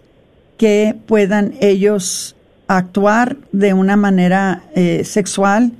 [0.56, 2.36] que puedan ellos
[2.68, 5.72] actuar de una manera eh, sexual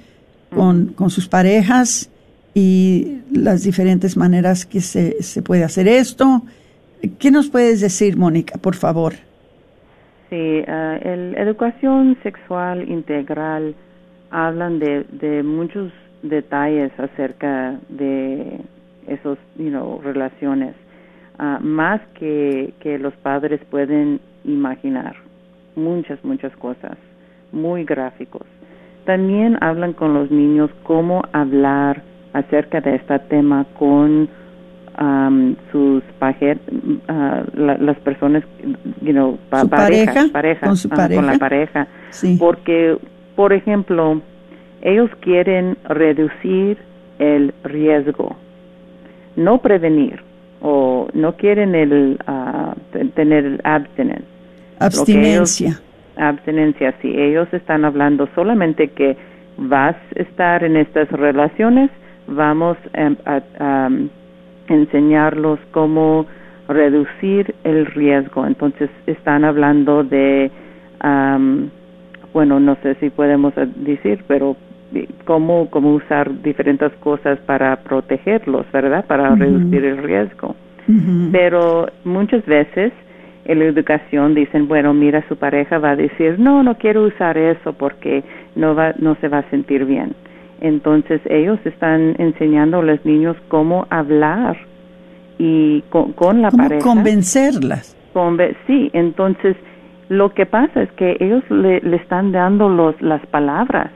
[0.52, 2.10] con, con, sus parejas
[2.54, 6.42] y las diferentes maneras que se, se puede hacer esto
[7.18, 9.14] ¿Qué nos puedes decir, Mónica, por favor?
[10.28, 13.74] Sí, uh, educación sexual integral
[14.30, 15.92] hablan de, de muchos
[16.22, 18.60] detalles acerca de
[19.06, 20.74] esos, you know, relaciones,
[21.38, 25.16] uh, más que, que los padres pueden imaginar.
[25.76, 26.96] muchas, muchas cosas,
[27.52, 28.46] muy gráficos.
[29.04, 34.28] También hablan con los niños cómo hablar acerca de este tema con
[34.98, 36.56] um, sus paje
[37.08, 38.42] uh, las personas,
[39.00, 41.20] you know, pareja, pareja, con, su pareja.
[41.20, 41.86] con la pareja.
[42.10, 42.36] Sí.
[42.38, 42.96] Porque,
[43.36, 44.20] por ejemplo,
[44.82, 46.78] ellos quieren reducir
[47.18, 48.36] el riesgo,
[49.36, 50.22] no prevenir,
[50.62, 54.24] o no quieren el uh, tener el abstinence.
[54.78, 55.80] Abstinencia.
[56.16, 57.14] abstinencia, sí.
[57.14, 59.16] Ellos están hablando solamente que
[59.56, 61.90] vas a estar en estas relaciones,
[62.26, 64.08] vamos a, um,
[64.70, 66.26] enseñarlos cómo
[66.68, 68.46] reducir el riesgo.
[68.46, 70.50] Entonces están hablando de,
[71.04, 71.68] um,
[72.32, 74.56] bueno, no sé si podemos decir, pero
[75.24, 79.04] cómo, cómo usar diferentes cosas para protegerlos, ¿verdad?
[79.06, 80.54] Para reducir el riesgo.
[81.30, 82.92] Pero muchas veces
[83.44, 87.38] en la educación dicen, bueno, mira, su pareja va a decir, no, no quiero usar
[87.38, 88.24] eso porque
[88.56, 90.14] no, va, no se va a sentir bien.
[90.60, 94.56] Entonces ellos están enseñando a los niños cómo hablar
[95.38, 96.82] y con, la ¿Cómo pareja.
[96.82, 97.96] convencerlas.
[98.66, 99.56] sí, entonces
[100.08, 103.90] lo que pasa es que ellos le, le están dando los, las palabras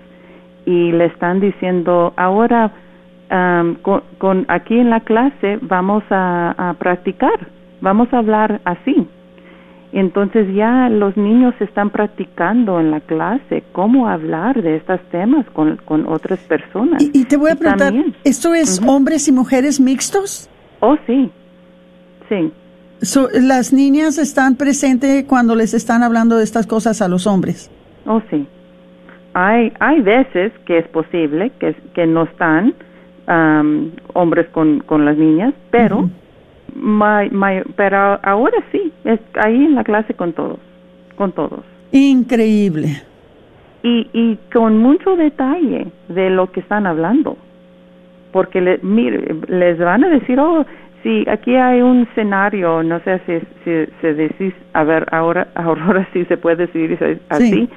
[0.65, 2.73] y le están diciendo ahora
[4.19, 7.49] con, aquí en la clase vamos a, practicar,
[7.81, 9.09] vamos a hablar así.
[9.97, 15.77] Entonces ya los niños están practicando en la clase cómo hablar de estos temas con,
[15.85, 17.03] con otras personas.
[17.03, 20.51] Y, te voy a preguntar, ¿esto es hombres y mujeres mixtos?
[20.81, 21.31] Oh, sí,
[22.29, 22.53] sí.
[23.35, 27.71] ¿Las niñas están presentes cuando les están hablando de estas cosas a los hombres?
[28.07, 28.47] Oh, sí
[29.35, 32.75] hay, hay veces que es posible que, que no están
[34.13, 36.11] hombres con, con las niñas, pero,
[37.77, 40.59] pero ahora sí, es ahí en la clase con todos,
[41.17, 41.61] con todos.
[41.93, 43.03] Increíble.
[43.83, 47.37] Y, y con mucho detalle de lo que están hablando.
[48.33, 50.65] Porque le, mire, les van a decir, oh,
[51.05, 56.09] si aquí hay un escenario, no sé si, si se decís, a ver, ahora, ahora
[56.13, 56.99] sí se puede decir
[57.29, 57.69] así,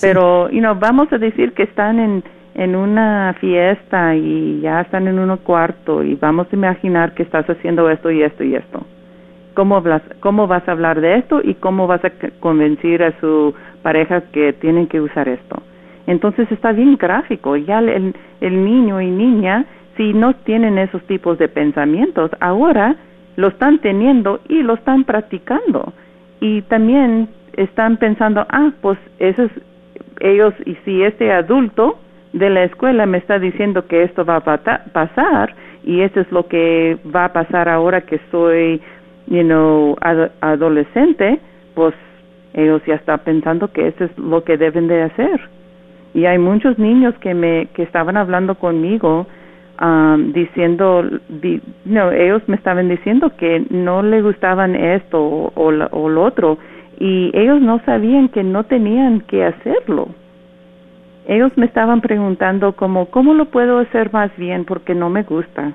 [0.00, 2.24] pero, you know, vamos a decir que están en,
[2.54, 7.48] en una fiesta y ya están en un cuarto y vamos a imaginar que estás
[7.48, 8.86] haciendo esto y esto y esto.
[9.54, 13.54] ¿Cómo, hablas, ¿Cómo vas a hablar de esto y cómo vas a convencer a su
[13.82, 15.62] pareja que tienen que usar esto?
[16.06, 17.56] Entonces está bien gráfico.
[17.56, 22.96] Ya el, el niño y niña, si no tienen esos tipos de pensamientos, ahora
[23.36, 25.92] lo están teniendo y lo están practicando.
[26.40, 29.52] Y también están pensando, ah, pues eso es
[30.20, 31.98] ellos, y si este adulto
[32.32, 34.40] de la escuela me está diciendo que esto va a
[34.92, 35.54] pasar
[35.84, 38.80] y eso es lo que va a pasar ahora que soy,
[39.26, 39.96] you know,
[40.40, 41.40] adolescente,
[41.74, 41.94] pues
[42.54, 45.40] ellos ya están pensando que eso es lo que deben de hacer.
[46.14, 49.26] Y hay muchos niños que me que estaban hablando conmigo
[49.80, 51.04] um, diciendo,
[51.84, 56.58] no, ellos me estaban diciendo que no le gustaban esto o, o lo otro
[56.98, 60.08] y ellos no sabían que no tenían que hacerlo.
[61.26, 64.64] Ellos me estaban preguntando como, ¿cómo lo puedo hacer más bien?
[64.64, 65.72] Porque no me gusta.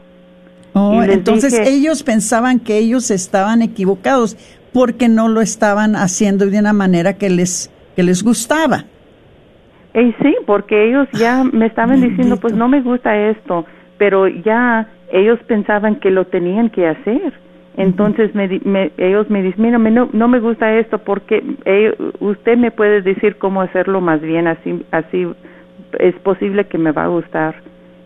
[0.73, 4.37] Oh, entonces ellos pensaban que ellos estaban equivocados
[4.73, 8.85] porque no lo estaban haciendo de una manera que les, que les gustaba.
[9.95, 13.65] Y sí, porque ellos ya me estaban diciendo, pues no me gusta esto,
[13.97, 17.33] pero ya ellos pensaban que lo tenían que hacer.
[17.77, 22.71] Entonces me, ellos me dicen, mira, no, no me gusta esto porque eh, usted me
[22.71, 25.27] puede decir cómo hacerlo más bien, así, así
[25.99, 27.55] es posible que me va a gustar.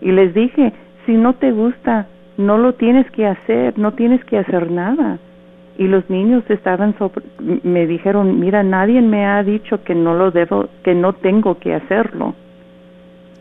[0.01, 0.73] Y les dije,
[1.05, 5.19] si no te gusta, no lo tienes que hacer, no tienes que hacer nada.
[5.77, 6.93] Y los niños estaban
[7.63, 11.73] me dijeron, mira, nadie me ha dicho que no lo debo, que no tengo que
[11.73, 12.35] hacerlo.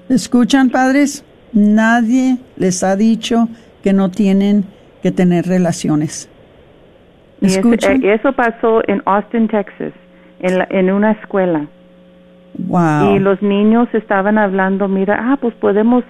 [0.09, 1.25] ¿Escuchan, padres?
[1.53, 3.49] Nadie les ha dicho
[3.83, 4.65] que no tienen
[5.03, 6.29] que tener relaciones.
[7.41, 9.93] Y eh, eso, pasó en Austin, Texas,
[10.41, 11.67] en, en una escuela.
[12.59, 13.15] Wow.
[13.15, 16.05] Y los niños estaban hablando, mira, ah, pues podemos,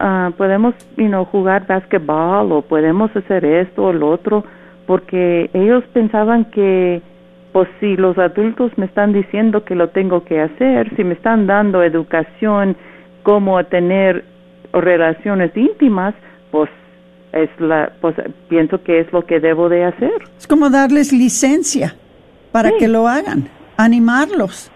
[0.00, 4.44] uh, podemos, you know, jugar básquetbol o podemos hacer esto o lo otro,
[4.86, 7.02] porque ellos pensaban que,
[7.52, 11.48] pues si los adultos me están diciendo que lo tengo que hacer, si me están
[11.48, 12.76] dando educación,
[13.24, 14.24] cómo tener
[14.72, 16.14] relaciones íntimas,
[16.52, 16.70] pues
[17.32, 18.14] es la pues
[18.48, 20.12] pienso que es lo que debo de hacer.
[20.38, 21.94] Es como darles licencia
[22.52, 24.70] para que lo hagan animarlos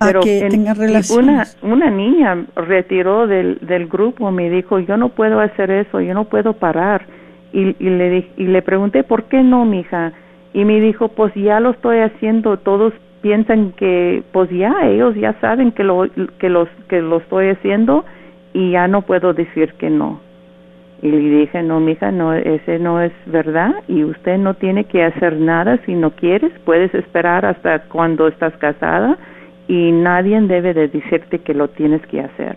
[0.00, 5.10] a que tengan relaciones una una niña retiró del del grupo me dijo yo no
[5.10, 7.06] puedo hacer eso yo no puedo parar
[7.52, 10.12] y, y le y le pregunté por qué no mija
[10.52, 12.92] y me dijo pues ya lo estoy haciendo todos
[13.24, 16.06] piensan que pues ya ellos ya saben que lo
[16.38, 18.04] que los que lo estoy haciendo
[18.52, 20.20] y ya no puedo decir que no.
[21.04, 25.04] Y le dije, no, mija, no, ese no es verdad y usted no tiene que
[25.04, 29.18] hacer nada si no quieres, puedes esperar hasta cuando estás casada
[29.68, 32.56] y nadie debe de decirte que lo tienes que hacer.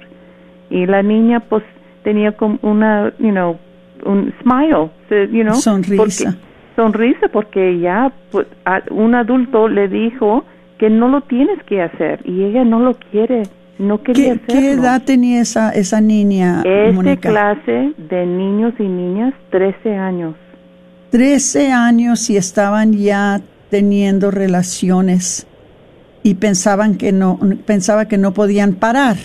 [0.70, 1.62] Y la niña pues
[2.04, 3.58] tenía como una, you know,
[4.06, 5.98] un smile, you know, sonrisa.
[5.98, 6.38] Porque,
[6.78, 8.48] sonrisa porque ya pues,
[8.91, 10.45] un adulto le dijo
[10.78, 13.43] que no lo tienes que hacer y ella no lo quiere
[13.80, 16.63] no quería ¿Qué, ¿Qué edad tenía esa, esa niña?
[16.63, 20.36] Esta clase de niños y niñas, 13 años.
[21.11, 25.47] 13 años y estaban ya teniendo relaciones
[26.23, 29.15] y pensaban que no, pensaba que no podían parar.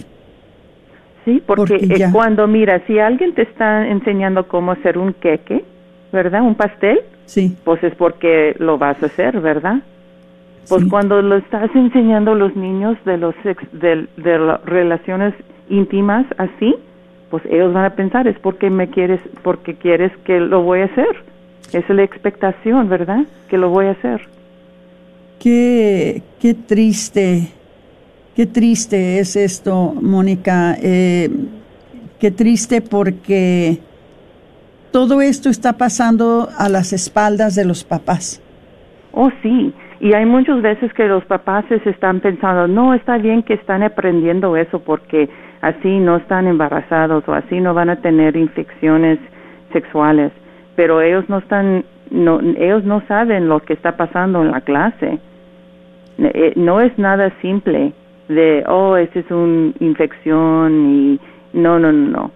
[1.24, 5.64] Sí, porque, eh, cuando mira, si alguien te está enseñando cómo hacer un queque,
[6.12, 6.42] ¿verdad?
[6.42, 7.56] Un pastel, sí.
[7.64, 9.82] pues es porque lo vas a hacer, ¿verdad?
[10.68, 13.34] Pues cuando lo estás enseñando a los niños de los
[13.72, 14.08] de,
[14.38, 15.34] las relaciones
[15.68, 16.74] íntimas así,
[17.30, 20.84] pues ellos van a pensar es porque me quieres porque quieres que lo voy a
[20.84, 21.24] hacer.
[21.68, 23.26] Esa es la expectación, ¿verdad?
[23.48, 24.20] Que lo voy a hacer.
[25.40, 27.48] Qué qué triste.
[28.36, 30.76] Qué triste es esto, Mónica.
[30.80, 31.28] Eh,
[32.18, 33.78] qué triste porque
[34.90, 38.40] todo esto está pasando a las espaldas de los papás.
[39.12, 39.72] Oh, sí.
[40.02, 44.56] Y hay muchas veces que los papás están pensando, no, está bien que están aprendiendo
[44.56, 45.28] eso porque
[45.60, 49.20] así no están embarazados o así no van a tener infecciones
[49.72, 50.32] sexuales,
[50.74, 55.20] pero ellos no están, no, ellos no saben lo que está pasando en la clase.
[56.18, 57.92] Eh, no es nada simple
[58.26, 61.20] de, oh, esa es una infección y
[61.52, 62.30] no, no, no, no.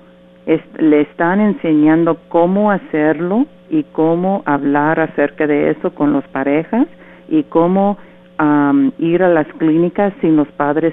[0.79, 6.87] le están enseñando cómo hacerlo y cómo hablar acerca de eso con las parejas
[7.29, 7.99] y cómo
[8.99, 10.93] ir a las clínicas sin los padres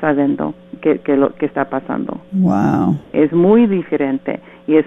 [0.00, 2.20] sabiendo que, que lo que está pasando.
[2.32, 2.98] Wow.
[3.12, 4.86] Es muy diferente y es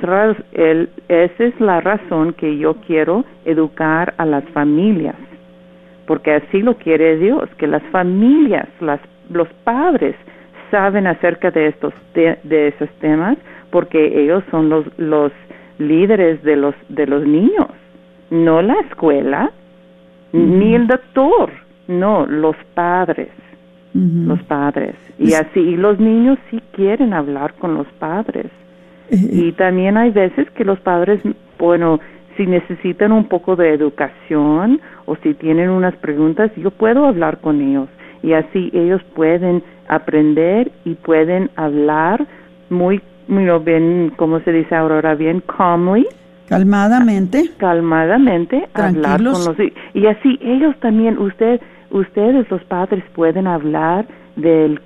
[0.54, 5.16] el, esa es la razón que yo quiero educar a las familias,
[6.06, 10.16] porque así lo quiere Dios, que las familias, las, los padres
[10.72, 13.38] saben acerca de estos de esos temas,
[13.72, 15.32] porque ellos son los los
[15.78, 17.70] líderes de los de los niños,
[18.30, 19.52] no la escuela,
[20.38, 21.52] ni el doctor,
[21.88, 23.30] no, los padres,
[23.94, 24.96] los padres.
[25.18, 28.48] Y así, y los niños sí quieren hablar con los padres.
[29.10, 31.22] y también hay veces que los padres,
[31.58, 32.00] bueno,
[32.36, 37.62] si necesitan un poco de educación o si tienen unas preguntas, yo puedo hablar con
[37.62, 37.90] ellos.
[38.22, 42.28] Y así ellos pueden aprender y pueden hablar
[42.70, 46.06] muy, muy bien, como se dice ahora, bien calmly
[46.48, 47.52] Calmadamente.
[47.58, 49.56] Calmadamente hablar con los
[49.94, 51.60] y así ellos también usted
[51.92, 54.82] ustedes los padres pueden hablar del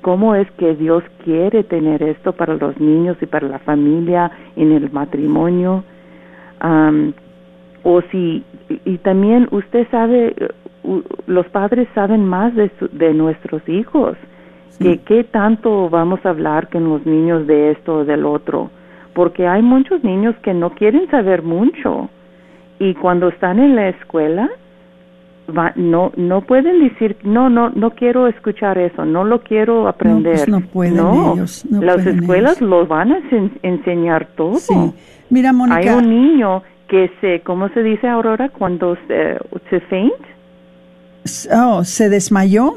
[0.00, 4.72] cómo es que Dios quiere tener esto para los niños y para la familia en
[4.72, 5.84] el matrimonio.
[7.82, 10.34] O si y también usted sabe
[11.26, 14.16] los padres saben más de de nuestros hijos
[14.78, 18.70] que qué tanto vamos a hablar con los niños de esto o del otro
[19.14, 22.08] porque hay muchos niños que no quieren saber mucho.
[22.78, 24.50] Y cuando están en la escuela
[25.76, 30.60] no no pueden decir no no no quiero escuchar eso no lo quiero aprender no,
[30.60, 33.20] pues no pueden ellos las escuelas los van a
[33.62, 34.54] enseñar todo.
[34.54, 34.74] Sí.
[35.30, 35.78] mira Mónica.
[35.78, 39.38] Hay un niño que se cómo se dice Aurora cuando se,
[39.68, 40.12] se faint.
[41.52, 42.76] Oh se desmayó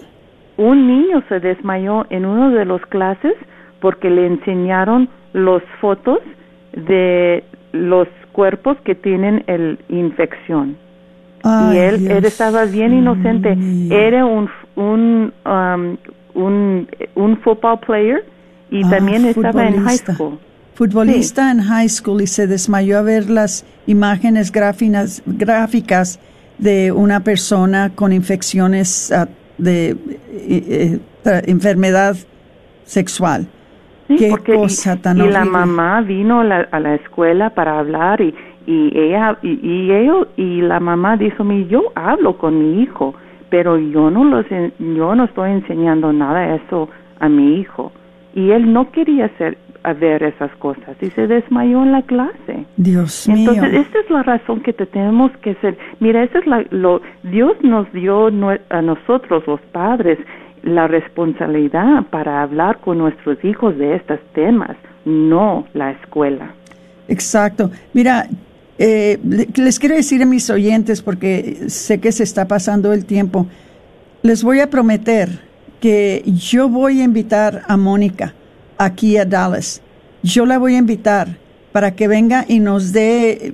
[0.57, 3.35] un niño se desmayó en uno de los clases
[3.85, 6.17] porque le enseñaron los fotos
[6.73, 10.75] de los cuerpos que tienen el infección.
[11.43, 13.55] y él, él estaba bien inocente.
[13.91, 15.97] Era un un, um,
[16.33, 18.25] un un football player
[18.71, 20.39] y ah, también estaba en high school.
[20.73, 26.19] Futbolista en high school y se desmayó a ver las imágenes gráficas, gráficas
[26.57, 29.27] de una persona con infecciones ah,
[29.59, 32.15] de eh, eh, enfermedad
[32.85, 33.47] sexual.
[34.07, 36.43] Sí, porque y, la mamá vino a
[36.79, 38.35] la, escuela para hablar y,
[38.67, 43.15] y ella y, y ellos y la mamá dijo mi yo hablo con mi hijo
[43.49, 46.89] pero yo no los yo no estoy enseñando nada eso
[47.19, 47.91] a mi hijo
[48.35, 52.65] y él no quería hacer a ver esas cosas y se desmayó en la clase.
[52.75, 53.51] Dios mío.
[53.51, 55.77] Entonces, esta es la razón que tenemos que ser.
[55.99, 60.17] Mira, esa es la, lo, Dios nos dio a nosotros, los padres,
[60.65, 66.53] la responsabilidad para hablar con nuestros hijos de estos temas, no la escuela.
[67.07, 67.69] Exacto.
[67.93, 68.27] Mira,
[68.79, 69.19] eh,
[69.55, 73.45] les quiero decir a mis oyentes, porque sé que se está pasando el tiempo,
[74.23, 75.29] les voy a prometer
[75.79, 78.33] que yo voy a invitar a Mónica
[78.79, 79.83] aquí a Dallas.
[80.23, 81.27] Yo la voy a invitar
[81.71, 83.53] para que venga y nos dé,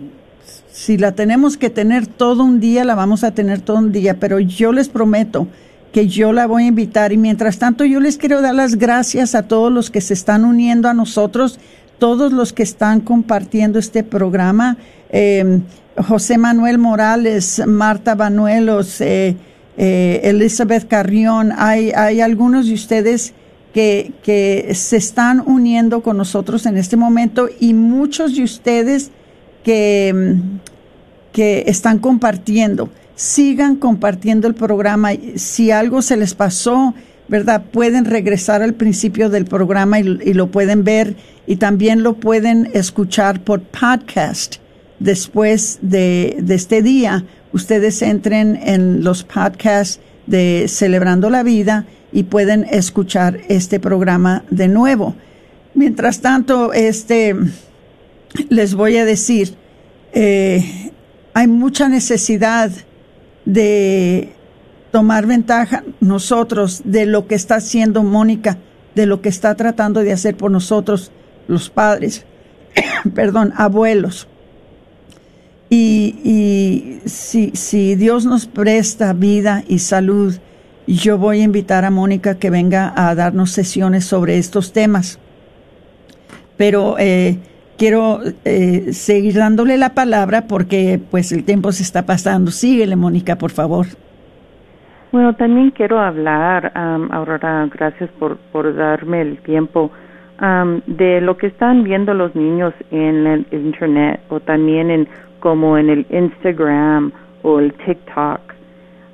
[0.72, 4.18] si la tenemos que tener todo un día, la vamos a tener todo un día,
[4.18, 5.48] pero yo les prometo
[5.92, 9.36] que yo la voy a invitar y mientras tanto yo les quiero dar las gracias
[9.36, 11.60] a todos los que se están uniendo a nosotros,
[12.00, 14.78] todos los que están compartiendo este programa.
[15.10, 15.60] Eh,
[15.98, 19.36] José Manuel Morales, Marta Banuelos, eh,
[19.78, 23.34] eh, Elizabeth Carrión, hay, hay algunos de ustedes
[23.74, 29.12] que, que se están uniendo con nosotros en este momento y muchos de ustedes
[29.64, 30.36] que,
[31.32, 32.90] que están compartiendo.
[33.16, 35.12] Sigan compartiendo el programa.
[35.36, 36.94] Si algo se les pasó,
[37.28, 37.64] ¿verdad?
[37.72, 41.16] Pueden regresar al principio del programa y, lo pueden ver
[41.48, 44.58] y también lo pueden escuchar por podcast
[45.00, 52.24] después de, de este día, ustedes entren en los podcasts de Celebrando la Vida y
[52.24, 55.16] pueden escuchar este programa de nuevo.
[55.74, 57.36] Mientras tanto, este,
[58.50, 59.56] les voy a decir,
[60.14, 60.92] eh,
[61.34, 62.72] hay mucha necesidad
[63.46, 64.34] de
[64.92, 68.58] tomar ventaja nosotros de lo que está haciendo Mónica,
[68.96, 71.12] de lo que está tratando de hacer por nosotros
[71.48, 72.26] los padres,
[73.16, 74.28] perdón, abuelos.
[75.70, 80.36] Y, y si, si Dios nos presta vida y salud,
[80.88, 85.20] yo voy a invitar a Mónica que venga a darnos sesiones sobre estos temas.
[86.58, 87.40] Pero eh,
[87.82, 92.52] quiero eh, seguir dándole la palabra porque pues el tiempo se está pasando.
[92.52, 93.88] Síguele, Mónica, por favor.
[95.12, 99.90] Bueno, también quiero hablar, um, Aurora, gracias por, por darme el tiempo,
[100.40, 105.08] um, de lo que están viendo los niños en el Internet o también en
[105.40, 107.12] como en el Instagram
[107.42, 108.42] o el TikTok.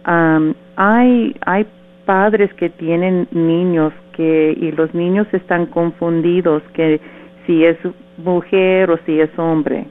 [0.06, 1.66] Um, hay, hay
[2.06, 7.00] padres que tienen niños que y los niños están confundidos que
[7.48, 7.78] si es
[8.18, 9.88] mujer o si es hombre.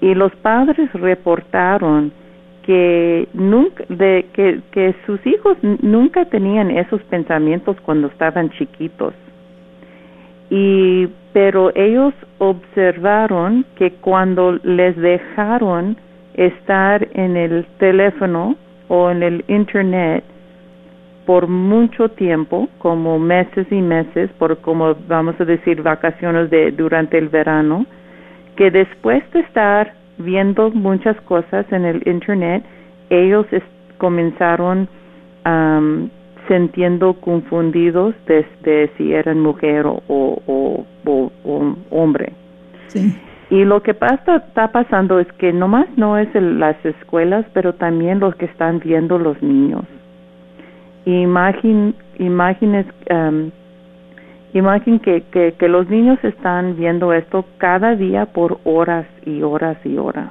[0.00, 2.12] Y los padres reportaron
[2.64, 9.14] que nunca de que, que sus hijos nunca tenían esos pensamientos cuando estaban chiquitos
[10.50, 15.96] y pero ellos observaron que cuando les dejaron
[16.34, 18.56] estar en el teléfono
[18.88, 20.22] o en el internet
[21.26, 27.18] por mucho tiempo, como meses y meses, por como vamos a decir vacaciones de durante
[27.18, 27.86] el verano,
[28.56, 32.64] que después de estar viendo muchas cosas en el internet,
[33.10, 33.46] ellos
[33.98, 34.88] comenzaron
[35.44, 35.80] a
[36.48, 42.32] sintiendo confundidos desde si eran mujer o, o, o, hombre.
[42.88, 43.14] Sí.
[43.50, 48.18] Y lo que pasa, está pasando es que nomás no es las escuelas, pero también
[48.18, 49.84] los que están viendo los niños.
[51.06, 53.50] Imagin, imagines, um,
[54.54, 59.76] imaginen que, que, que los niños están viendo esto cada día por horas y horas
[59.84, 60.28] y horas.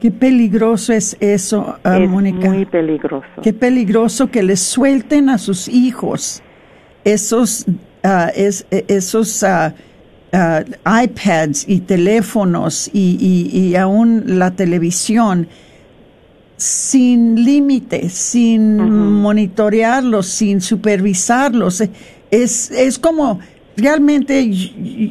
[0.00, 2.50] Qué peligroso es eso, uh, es Mónica.
[2.50, 3.28] muy peligroso.
[3.40, 6.42] Qué peligroso que les suelten a sus hijos
[7.04, 9.72] esos, uh, es, esos uh,
[10.84, 15.46] iPads y teléfonos y, y, y, aún la televisión
[16.62, 18.88] sin límite, sin uh -huh.
[18.88, 21.82] monitorearlos, sin supervisarlos.
[22.30, 23.40] Es, es como
[23.76, 24.48] realmente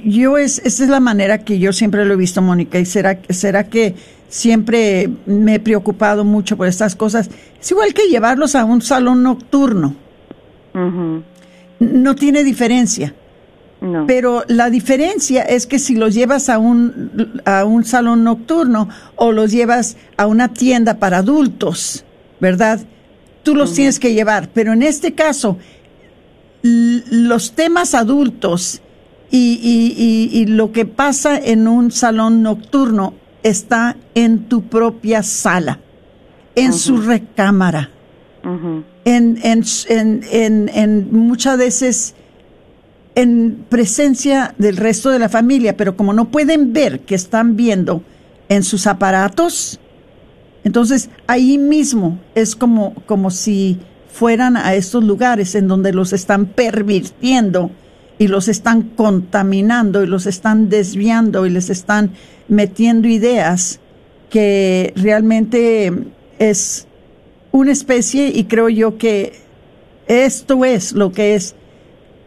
[0.06, 3.20] yo es esa es la manera que yo siempre lo he visto Mónica y será
[3.30, 3.96] será que
[4.30, 7.30] siempre me he preocupado mucho por estas cosas
[7.60, 9.96] es igual que llevarlos a un salón nocturno
[10.76, 11.24] uh -huh.
[11.80, 13.16] no tiene diferencia
[13.82, 14.06] no.
[14.08, 19.32] pero la diferencia es que si los llevas a un a un salón nocturno o
[19.32, 22.06] los llevas a una tienda para adultos
[22.40, 22.80] verdad
[23.44, 23.76] tú los uh -huh.
[23.76, 25.58] tienes que llevar pero en este caso
[26.64, 28.82] los temas adultos
[29.32, 33.14] y, y, y, y, lo que pasa en un salón nocturno
[33.44, 35.80] está en tu propia sala,
[36.56, 36.78] en uh -huh.
[36.78, 37.90] su recámara,
[38.44, 38.84] uh -huh.
[39.06, 39.64] en, en,
[40.32, 42.14] en, en, muchas veces
[43.16, 48.04] en presencia del resto de la familia, pero como no pueden ver que están viendo
[48.50, 49.80] en sus aparatos,
[50.64, 53.80] entonces ahí mismo es como, como si
[54.12, 57.72] fueran a estos lugares en donde los están pervirtiendo
[58.20, 62.12] y los están contaminando y los están desviando y les están
[62.48, 63.80] metiendo ideas
[64.30, 65.92] que realmente
[66.38, 66.88] es
[67.52, 69.34] una especie y creo yo que
[70.08, 71.56] esto es lo que es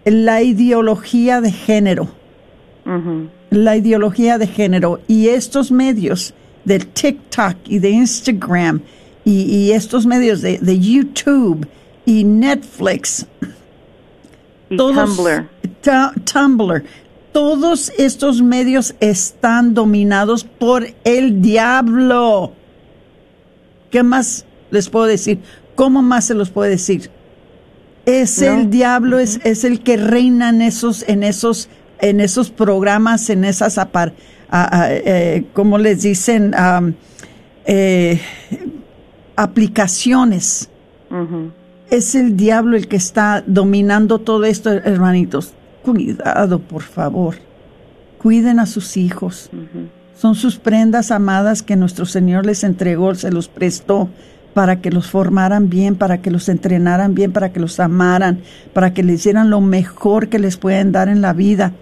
[0.05, 2.09] la ideología de género.
[2.85, 3.29] Uh -huh.
[3.51, 6.35] La ideología de género y estos medios
[6.65, 8.81] del TikTok y de Instagram
[9.25, 11.67] y, y estos medios de, de YouTube
[12.05, 13.27] y Netflix.
[14.71, 15.49] Y Tumblr.
[16.25, 16.85] Tumblr.
[17.33, 22.53] Todos estos medios están dominados por el diablo.
[23.91, 25.41] ¿Qué más les puedo decir?
[25.75, 27.11] ¿Cómo más se los puede decir?
[28.07, 31.69] Es el diablo, es, es, el que reina en esos, en esos,
[32.01, 34.13] en esos programas, en esas apar,
[34.53, 36.55] eh, ¿cómo les dicen?
[37.67, 38.21] Eh,
[39.37, 40.69] aplicaciones.
[41.91, 45.55] Es el diablo el que está dominando todo esto, hermanitos.
[45.83, 47.37] Cuidado, por favor.
[48.19, 49.51] Cuiden a sus hijos.
[50.17, 54.09] Son sus prendas amadas que nuestro Señor les entregó, se los prestó
[54.55, 58.39] para que los formaran bien, para que los entrenaran bien, para que los amaran,
[58.73, 61.73] para que les hicieran lo mejor que les pueden dar en la vida.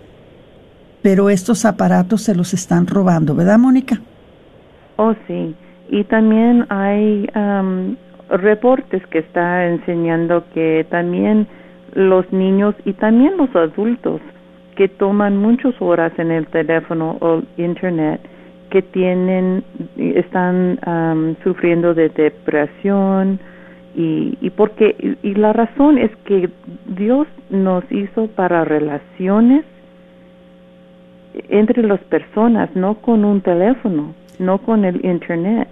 [1.03, 4.01] Pero estos aparatos se los están robando, ¿verdad, Mónica?
[4.97, 5.55] Oh, sí.
[5.91, 7.29] Y también hay
[8.31, 11.47] reportes que está enseñando que también
[11.93, 14.23] los niños y también los adultos
[14.77, 18.23] que toman muchas horas en el teléfono o internet
[18.73, 19.63] que tienen
[19.99, 23.39] están sufriendo de depresión
[23.95, 26.49] y, y porque y la razón es que
[26.87, 29.67] Dios nos hizo para relaciones
[31.51, 35.69] entre las personas no con un teléfono no con el internet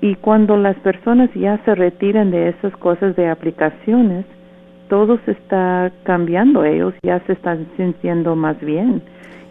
[0.00, 4.24] y cuando las personas ya se retiran de esas cosas de aplicaciones,
[4.88, 9.02] todo se está cambiando, ellos ya se están sintiendo más bien.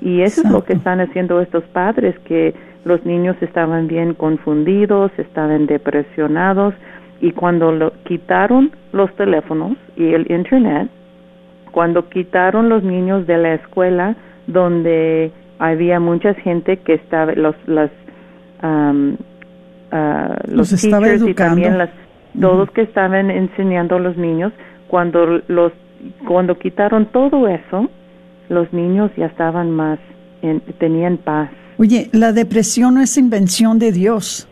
[0.02, 2.54] Y eso es lo que están haciendo estos padres, que
[2.86, 6.74] los niños estaban bien confundidos, estaban depresionados,
[7.20, 10.90] y cuando lo, quitaron los teléfonos y el Internet,
[11.72, 17.90] cuando quitaron los niños de la escuela, donde había mucha gente que estaba, los, las
[20.48, 21.90] los, teachers y también las,
[22.40, 24.54] todos que estaban enseñando a los niños,
[24.88, 25.74] cuando los
[26.28, 27.90] cuando quitaron todo eso,
[28.50, 30.00] los niños ya estaban más,
[30.80, 31.50] tenían paz.
[31.78, 34.48] Oye, la depresión no es invención de Dios.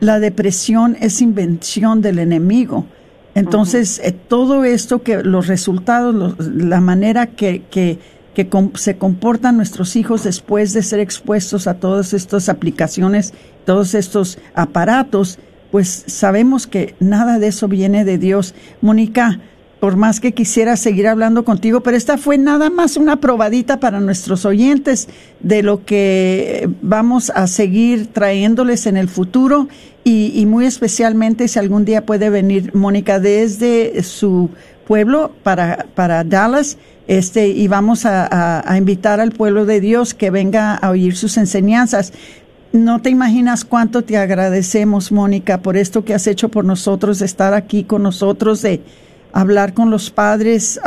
[0.00, 2.86] La depresión es invención del enemigo.
[3.34, 7.98] Entonces, eh, todo esto que los resultados, la manera que, que
[8.36, 13.32] que se comportan nuestros hijos después de ser expuestos a todas estas aplicaciones,
[13.64, 15.38] todos estos aparatos,
[15.70, 18.54] pues sabemos que nada de eso viene de Dios.
[18.82, 19.40] Mónica,
[19.80, 24.00] por más que quisiera seguir hablando contigo, pero esta fue nada más una probadita para
[24.00, 25.08] nuestros oyentes
[25.40, 29.68] de lo que vamos a seguir trayéndoles en el futuro
[30.02, 34.50] y, y muy especialmente si algún día puede venir Mónica desde su
[34.86, 40.74] pueblo para, para Dallas este, y vamos a, invitar al pueblo de Dios que venga
[40.74, 42.12] a oír sus enseñanzas.
[42.72, 47.26] No te imaginas cuánto te agradecemos, Mónica, por esto que has hecho por nosotros, de
[47.26, 48.80] estar aquí con nosotros, de
[49.40, 50.80] hablar con los padres.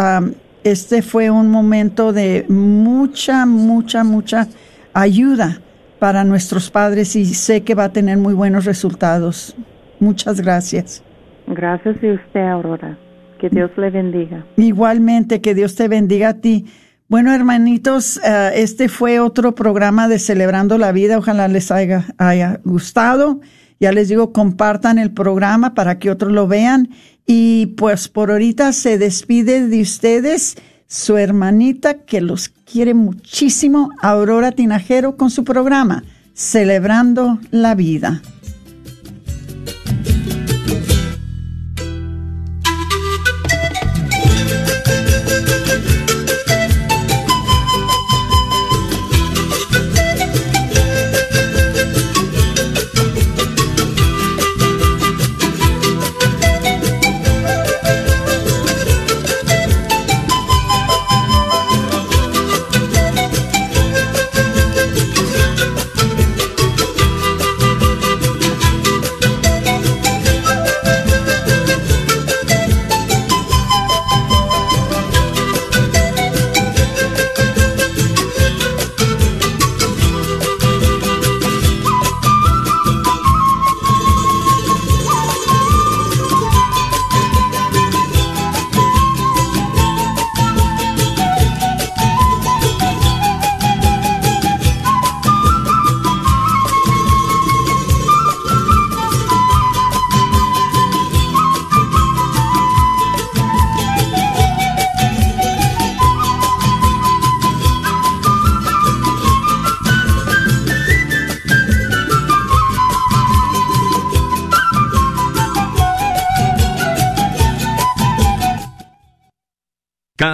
[0.63, 4.47] este fue un momento de mucha, mucha, mucha
[4.93, 5.61] ayuda
[5.99, 9.55] para nuestros padres y sé que va a tener muy buenos resultados.
[9.99, 11.03] Muchas gracias.
[11.47, 12.97] Gracias a usted, Aurora.
[13.39, 14.45] Que Dios le bendiga.
[14.57, 16.65] Igualmente, que Dios te bendiga a ti.
[17.07, 21.17] Bueno, hermanitos, eh, este fue otro programa de Celebrando la Vida.
[21.17, 23.41] Ojalá les haya, haya gustado.
[23.79, 26.89] Ya les digo, compartan el programa para que otros lo vean.
[27.31, 30.55] Y pues por ahorita se despide de ustedes
[30.87, 36.03] su hermanita que los quiere muchísimo, Aurora Tinajero, con su programa
[36.33, 38.23] Celebrando la Vida.